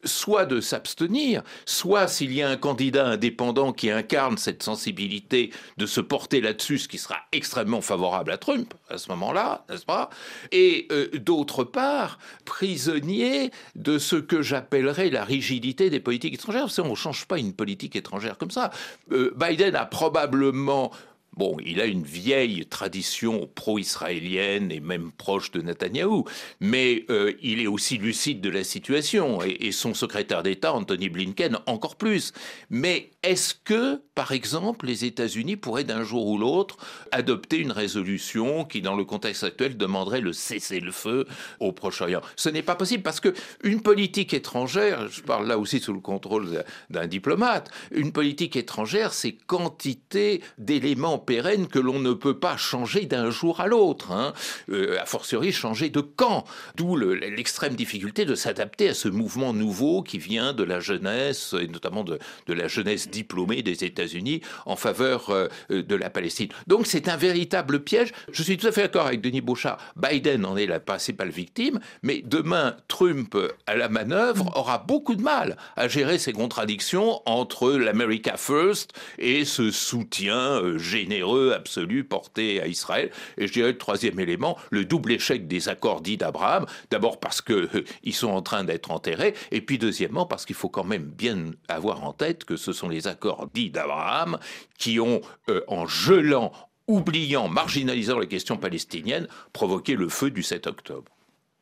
soit 0.03 0.45
de 0.45 0.61
s'abstenir, 0.61 1.43
soit 1.65 2.07
s'il 2.07 2.33
y 2.33 2.41
a 2.41 2.49
un 2.49 2.57
candidat 2.57 3.07
indépendant 3.07 3.73
qui 3.73 3.89
incarne 3.89 4.37
cette 4.37 4.63
sensibilité 4.63 5.51
de 5.77 5.85
se 5.85 6.01
porter 6.01 6.41
là-dessus, 6.41 6.79
ce 6.79 6.87
qui 6.87 6.97
sera 6.97 7.17
extrêmement 7.31 7.81
favorable 7.81 8.31
à 8.31 8.37
Trump 8.37 8.73
à 8.89 8.97
ce 8.97 9.09
moment-là, 9.09 9.65
n'est-ce 9.69 9.85
pas? 9.85 10.09
Et 10.51 10.87
euh, 10.91 11.07
d'autre 11.13 11.63
part, 11.63 12.19
prisonnier 12.45 13.51
de 13.75 13.97
ce 13.97 14.15
que 14.15 14.41
j'appellerais 14.41 15.09
la 15.09 15.23
rigidité 15.23 15.89
des 15.89 15.99
politiques 15.99 16.33
étrangères. 16.33 16.67
on 16.79 16.89
ne 16.89 16.95
change 16.95 17.25
pas 17.25 17.39
une 17.39 17.53
politique 17.53 17.95
étrangère 17.95 18.37
comme 18.37 18.51
ça. 18.51 18.71
Euh, 19.11 19.33
Biden 19.35 19.75
a 19.75 19.85
probablement 19.85 20.91
Bon, 21.35 21.57
il 21.65 21.81
a 21.81 21.85
une 21.85 22.03
vieille 22.03 22.65
tradition 22.67 23.49
pro-israélienne 23.55 24.71
et 24.71 24.79
même 24.79 25.11
proche 25.11 25.49
de 25.49 25.61
Netanyahou, 25.61 26.25
mais 26.59 27.05
euh, 27.09 27.33
il 27.41 27.59
est 27.59 27.67
aussi 27.67 27.97
lucide 27.97 28.39
de 28.39 28.49
la 28.49 28.63
situation 28.63 29.41
et, 29.41 29.71
son 29.71 29.95
secrétaire 29.95 30.43
d'État, 30.43 30.73
Anthony 30.73 31.09
Blinken, 31.09 31.57
encore 31.65 31.95
plus. 31.95 32.33
Mais 32.69 33.09
est-ce 33.23 33.55
que, 33.55 34.01
par 34.13 34.31
exemple, 34.31 34.85
les 34.85 35.05
États-Unis 35.05 35.55
pourraient 35.55 35.83
d'un 35.83 36.03
jour 36.03 36.27
ou 36.27 36.37
l'autre 36.37 36.77
adopter 37.11 37.57
une 37.57 37.71
résolution 37.71 38.63
qui, 38.63 38.81
dans 38.81 38.95
le 38.95 39.03
contexte 39.03 39.43
actuel, 39.43 39.75
demanderait 39.75 40.21
le 40.21 40.33
cessez-le-feu 40.33 41.25
au 41.59 41.71
Proche-Orient? 41.71 42.21
Ce 42.35 42.49
n'est 42.49 42.61
pas 42.61 42.75
possible 42.75 43.01
parce 43.01 43.19
que 43.19 43.33
une 43.63 43.81
politique 43.81 44.35
étrangère, 44.35 45.07
je 45.09 45.21
parle 45.21 45.47
là 45.47 45.57
aussi 45.57 45.79
sous 45.79 45.93
le 45.93 45.99
contrôle 45.99 46.63
d'un 46.91 47.07
diplomate, 47.07 47.71
une 47.91 48.11
politique 48.11 48.55
étrangère, 48.55 49.13
c'est 49.13 49.31
quantité 49.31 50.41
d'éléments 50.59 51.22
pérenne 51.25 51.67
que 51.67 51.79
l'on 51.79 51.99
ne 51.99 52.13
peut 52.13 52.37
pas 52.37 52.57
changer 52.57 53.05
d'un 53.05 53.29
jour 53.29 53.59
à 53.59 53.67
l'autre, 53.67 54.11
hein. 54.11 54.33
Euh, 54.69 54.99
a 54.99 55.05
fortiori 55.05 55.51
changer 55.51 55.89
de 55.89 56.01
camp, 56.01 56.45
d'où 56.75 56.95
l'extrême 56.95 57.75
difficulté 57.75 58.25
de 58.25 58.35
s'adapter 58.35 58.89
à 58.89 58.93
ce 58.93 59.07
mouvement 59.07 59.53
nouveau 59.53 60.03
qui 60.03 60.17
vient 60.17 60.53
de 60.53 60.63
la 60.63 60.79
jeunesse, 60.79 61.55
et 61.59 61.67
notamment 61.67 62.03
de, 62.03 62.19
la 62.47 62.67
jeunesse 62.67 63.09
diplômée 63.09 63.63
des 63.63 63.83
États-Unis 63.83 64.41
en 64.65 64.75
faveur 64.75 65.29
euh, 65.29 65.47
de 65.69 65.95
la 65.95 66.09
Palestine. 66.09 66.49
Donc 66.67 66.87
c'est 66.87 67.07
un 67.07 67.17
véritable 67.17 67.83
piège. 67.83 68.11
Je 68.31 68.43
suis 68.43 68.57
tout 68.57 68.67
à 68.67 68.71
fait 68.71 68.83
d'accord 68.83 69.07
avec 69.07 69.21
Denis 69.21 69.41
Bouchard, 69.41 69.77
Biden 69.95 70.45
en 70.45 70.57
est 70.57 70.65
la 70.65 70.79
principale 70.79 71.29
victime, 71.29 71.79
mais 72.01 72.21
demain, 72.23 72.75
Trump 72.87 73.35
à 73.65 73.75
la 73.75 73.89
manœuvre 73.89 74.51
aura 74.55 74.77
beaucoup 74.77 75.15
de 75.15 75.21
mal 75.21 75.57
à 75.75 75.87
gérer 75.87 76.17
ces 76.17 76.33
contradictions 76.33 77.21
entre 77.25 77.71
l'America 77.71 78.37
First 78.37 78.93
et 79.17 79.45
ce 79.45 79.71
soutien 79.71 80.61
euh, 80.61 80.77
généreux 81.13 81.53
absolu 81.53 82.03
porté 82.03 82.61
à 82.61 82.67
Israël. 82.67 83.11
Et 83.37 83.47
je 83.47 83.53
dirais 83.53 83.71
le 83.71 83.77
troisième 83.77 84.19
élément, 84.19 84.57
le 84.71 84.85
double 84.85 85.11
échec 85.13 85.47
des 85.47 85.69
accords 85.69 86.01
dits 86.01 86.17
d'Abraham. 86.17 86.65
D'abord 86.89 87.19
parce 87.19 87.41
qu'ils 87.41 87.69
euh, 87.75 88.11
sont 88.11 88.29
en 88.29 88.41
train 88.41 88.63
d'être 88.63 88.91
enterrés, 88.91 89.33
et 89.51 89.61
puis 89.61 89.77
deuxièmement 89.77 90.25
parce 90.25 90.45
qu'il 90.45 90.55
faut 90.55 90.69
quand 90.69 90.83
même 90.83 91.03
bien 91.03 91.51
avoir 91.67 92.03
en 92.03 92.13
tête 92.13 92.45
que 92.45 92.55
ce 92.55 92.73
sont 92.73 92.89
les 92.89 93.07
accords 93.07 93.47
dits 93.53 93.69
d'Abraham 93.69 94.37
qui 94.77 94.99
ont, 94.99 95.21
euh, 95.49 95.61
en 95.67 95.85
gelant, 95.85 96.51
oubliant, 96.87 97.47
marginalisant 97.47 98.19
la 98.19 98.25
question 98.25 98.57
palestinienne, 98.57 99.27
provoqué 99.53 99.95
le 99.95 100.09
feu 100.09 100.31
du 100.31 100.43
7 100.43 100.67
octobre. 100.67 101.11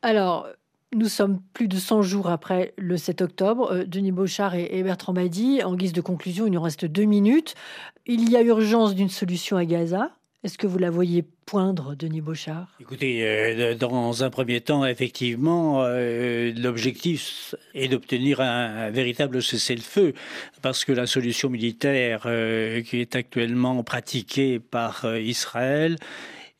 Alors, 0.02 0.48
nous 0.94 1.08
sommes 1.08 1.40
plus 1.54 1.68
de 1.68 1.76
100 1.76 2.02
jours 2.02 2.28
après 2.28 2.74
le 2.76 2.96
7 2.96 3.22
octobre. 3.22 3.72
Euh, 3.72 3.84
Denis 3.84 4.12
Beauchard 4.12 4.54
et 4.54 4.82
Bertrand 4.82 5.12
Badi, 5.12 5.62
en 5.62 5.74
guise 5.74 5.92
de 5.92 6.00
conclusion, 6.00 6.46
il 6.46 6.52
nous 6.52 6.60
reste 6.60 6.84
deux 6.84 7.04
minutes. 7.04 7.54
Il 8.06 8.30
y 8.30 8.36
a 8.36 8.42
urgence 8.42 8.94
d'une 8.94 9.08
solution 9.08 9.56
à 9.56 9.64
Gaza. 9.64 10.10
Est-ce 10.44 10.58
que 10.58 10.66
vous 10.66 10.78
la 10.78 10.90
voyez 10.90 11.24
poindre, 11.46 11.94
Denis 11.94 12.20
Beauchard 12.20 12.66
Écoutez, 12.80 13.20
euh, 13.22 13.76
dans 13.76 14.24
un 14.24 14.30
premier 14.30 14.60
temps, 14.60 14.84
effectivement, 14.84 15.84
euh, 15.84 16.52
l'objectif 16.56 17.54
est 17.74 17.86
d'obtenir 17.86 18.40
un, 18.40 18.90
véritable 18.90 19.40
cessez-le-feu, 19.40 20.14
parce 20.60 20.84
que 20.84 20.92
la 20.92 21.06
solution 21.06 21.48
militaire 21.48 22.22
qui 22.22 23.00
est 23.00 23.14
actuellement 23.14 23.84
pratiquée 23.84 24.58
par 24.58 25.06
Israël 25.16 25.96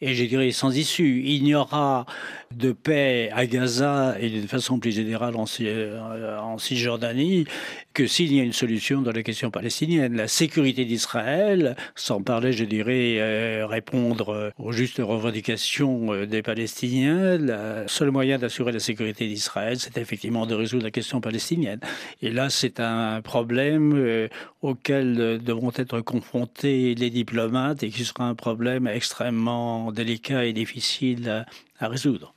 et 0.03 0.15
je 0.15 0.25
dirais 0.25 0.51
sans 0.51 0.77
issue. 0.77 1.23
Il 1.25 1.45
n'y 1.45 1.55
aura 1.55 2.05
de 2.57 2.73
paix 2.73 3.31
à 3.33 3.47
Gaza 3.47 4.17
et 4.21 4.31
de 4.31 4.47
façon 4.47 4.79
plus 4.79 4.93
générale 4.93 5.37
en, 5.37 5.45
euh, 5.61 6.39
en 6.39 6.59
Cisjordanie 6.59 7.47
que 7.95 8.07
s'il 8.07 8.33
y 8.33 8.41
a 8.41 8.43
une 8.43 8.53
solution 8.53 9.03
dans 9.03 9.13
la 9.13 9.23
question 9.23 9.51
palestinienne. 9.51 10.17
La 10.17 10.29
sécurité 10.29 10.85
d'Israël, 10.85 11.77
sans 11.95 12.23
parler, 12.23 12.53
je 12.53 12.65
dirais, 12.65 13.17
euh, 13.19 13.67
répondre 13.67 14.53
aux 14.59 14.73
justes 14.73 15.01
revendications 15.03 16.13
euh, 16.13 16.27
des 16.27 16.43
Palestiniens, 16.43 17.37
le 17.39 17.85
seul 17.87 18.11
moyen 18.11 18.39
d'assurer 18.39 18.73
la 18.73 18.81
sécurité 18.81 19.27
d'Israël, 19.27 19.79
c'est 19.79 19.99
effectivement 19.99 20.47
de 20.47 20.55
résoudre 20.55 20.85
la 20.85 20.91
question 20.91 21.21
palestinienne. 21.21 21.81
Et 22.23 22.31
là, 22.31 22.51
c'est 22.51 22.81
un 22.81 23.21
problème 23.21 24.29
auquel 24.63 25.41
devront 25.43 25.73
être 25.77 26.01
confrontés 26.01 26.95
les 26.95 27.11
diplomates 27.11 27.83
et 27.83 27.91
qui 27.91 28.05
sera 28.05 28.25
un 28.25 28.35
problème 28.35 28.87
extrêmement 28.87 29.93
délicat 29.93 30.45
et 30.45 30.53
difficile 30.53 31.45
à 31.79 31.89
résoudre. 31.89 32.35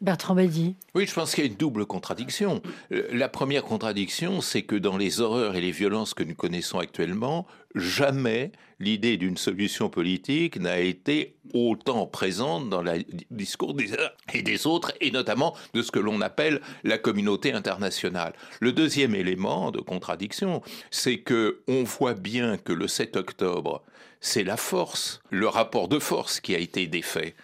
Bertrand. 0.00 0.36
Oui, 0.36 1.06
je 1.06 1.14
pense 1.14 1.34
qu'il 1.34 1.44
y 1.44 1.46
a 1.46 1.50
une 1.50 1.56
double 1.56 1.86
contradiction. 1.86 2.62
Euh, 2.92 3.08
la 3.12 3.28
première 3.28 3.64
contradiction, 3.64 4.40
c'est 4.40 4.62
que 4.62 4.76
dans 4.76 4.96
les 4.96 5.20
horreurs 5.20 5.56
et 5.56 5.60
les 5.60 5.70
violences 5.70 6.14
que 6.14 6.22
nous 6.22 6.34
connaissons 6.34 6.78
actuellement, 6.78 7.46
jamais 7.74 8.52
l'idée 8.80 9.16
d'une 9.16 9.36
solution 9.36 9.88
politique 9.88 10.60
n'a 10.60 10.78
été 10.78 11.36
autant 11.54 12.06
présente 12.06 12.68
dans 12.68 12.82
le 12.82 13.04
discours 13.30 13.74
des 13.74 13.94
uns 13.94 14.10
et 14.34 14.42
des 14.42 14.66
autres, 14.66 14.92
et 15.00 15.10
notamment 15.10 15.54
de 15.72 15.82
ce 15.82 15.90
que 15.90 15.98
l'on 15.98 16.20
appelle 16.20 16.60
la 16.84 16.98
communauté 16.98 17.52
internationale. 17.52 18.34
Le 18.60 18.72
deuxième 18.72 19.14
élément 19.14 19.70
de 19.70 19.80
contradiction, 19.80 20.62
c'est 20.90 21.18
que 21.18 21.62
on 21.68 21.84
voit 21.84 22.14
bien 22.14 22.58
que 22.58 22.72
le 22.72 22.88
7 22.88 23.16
octobre, 23.16 23.82
c'est 24.20 24.44
la 24.44 24.56
force, 24.56 25.22
le 25.30 25.48
rapport 25.48 25.88
de 25.88 25.98
force 25.98 26.40
qui 26.40 26.54
a 26.54 26.58
été 26.58 26.86
défait. 26.86 27.34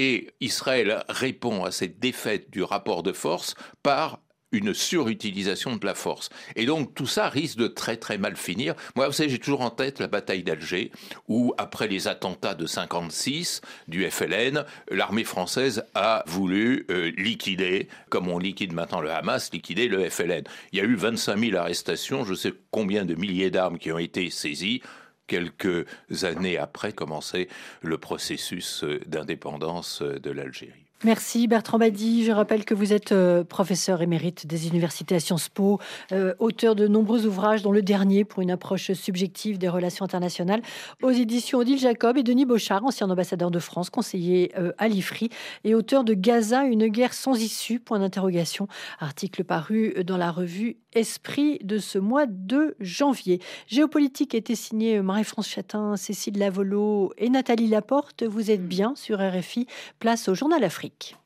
Et 0.00 0.30
Israël 0.40 1.02
répond 1.08 1.64
à 1.64 1.72
cette 1.72 1.98
défaite 1.98 2.52
du 2.52 2.62
rapport 2.62 3.02
de 3.02 3.12
force 3.12 3.56
par 3.82 4.20
une 4.52 4.72
surutilisation 4.72 5.74
de 5.74 5.84
la 5.84 5.96
force. 5.96 6.30
Et 6.54 6.66
donc 6.66 6.94
tout 6.94 7.08
ça 7.08 7.28
risque 7.28 7.58
de 7.58 7.66
très 7.66 7.96
très 7.96 8.16
mal 8.16 8.36
finir. 8.36 8.76
Moi, 8.94 9.08
vous 9.08 9.12
savez, 9.12 9.28
j'ai 9.28 9.40
toujours 9.40 9.62
en 9.62 9.70
tête 9.70 9.98
la 9.98 10.06
bataille 10.06 10.44
d'Alger, 10.44 10.92
où 11.26 11.52
après 11.58 11.88
les 11.88 12.06
attentats 12.06 12.54
de 12.54 12.64
56 12.64 13.60
du 13.88 14.08
FLN, 14.08 14.64
l'armée 14.88 15.24
française 15.24 15.82
a 15.96 16.22
voulu 16.28 16.86
euh, 16.92 17.10
liquider, 17.18 17.88
comme 18.08 18.28
on 18.28 18.38
liquide 18.38 18.74
maintenant 18.74 19.00
le 19.00 19.10
Hamas, 19.10 19.50
liquider 19.52 19.88
le 19.88 20.08
FLN. 20.08 20.44
Il 20.70 20.78
y 20.78 20.80
a 20.80 20.84
eu 20.84 20.94
25 20.94 21.36
000 21.36 21.56
arrestations, 21.56 22.24
je 22.24 22.34
sais 22.34 22.52
combien 22.70 23.04
de 23.04 23.16
milliers 23.16 23.50
d'armes 23.50 23.78
qui 23.78 23.90
ont 23.90 23.98
été 23.98 24.30
saisies 24.30 24.80
quelques 25.28 25.86
années 26.22 26.58
après 26.58 26.92
commençait 26.92 27.46
le 27.82 27.98
processus 27.98 28.84
d'indépendance 29.06 30.02
de 30.02 30.30
l'Algérie. 30.32 30.87
Merci 31.04 31.46
Bertrand 31.46 31.78
Badi. 31.78 32.24
Je 32.24 32.32
rappelle 32.32 32.64
que 32.64 32.74
vous 32.74 32.92
êtes 32.92 33.12
euh, 33.12 33.44
professeur 33.44 34.02
émérite 34.02 34.48
des 34.48 34.66
universités 34.66 35.14
à 35.14 35.20
Sciences 35.20 35.48
Po, 35.48 35.78
euh, 36.10 36.34
auteur 36.40 36.74
de 36.74 36.88
nombreux 36.88 37.24
ouvrages, 37.24 37.62
dont 37.62 37.70
le 37.70 37.82
dernier 37.82 38.24
pour 38.24 38.42
une 38.42 38.50
approche 38.50 38.90
subjective 38.94 39.58
des 39.58 39.68
relations 39.68 40.04
internationales 40.04 40.60
aux 41.00 41.12
éditions 41.12 41.60
Odile 41.60 41.78
Jacob 41.78 42.16
et 42.16 42.24
Denis 42.24 42.46
Beauchard, 42.46 42.84
ancien 42.84 43.08
ambassadeur 43.08 43.52
de 43.52 43.60
France, 43.60 43.90
conseiller 43.90 44.50
euh, 44.58 44.72
à 44.76 44.88
l'IFRI 44.88 45.28
et 45.62 45.76
auteur 45.76 46.02
de 46.02 46.14
Gaza, 46.14 46.64
une 46.64 46.88
guerre 46.88 47.14
sans 47.14 47.40
issue, 47.40 47.78
point 47.78 48.00
d'interrogation, 48.00 48.66
article 48.98 49.44
paru 49.44 49.94
dans 50.04 50.16
la 50.16 50.32
revue 50.32 50.78
Esprit 50.94 51.58
de 51.62 51.78
ce 51.78 51.98
mois 51.98 52.26
de 52.26 52.74
janvier. 52.80 53.40
Géopolitique 53.68 54.34
était 54.34 54.56
signé 54.56 55.00
Marie-France 55.00 55.46
Chatin, 55.46 55.96
Cécile 55.96 56.38
Lavolo 56.38 57.12
et 57.18 57.28
Nathalie 57.28 57.68
Laporte. 57.68 58.24
Vous 58.24 58.50
êtes 58.50 58.66
bien 58.66 58.94
sur 58.96 59.20
RFI, 59.20 59.66
place 60.00 60.28
au 60.28 60.34
journal 60.34 60.64
Afrique. 60.88 61.16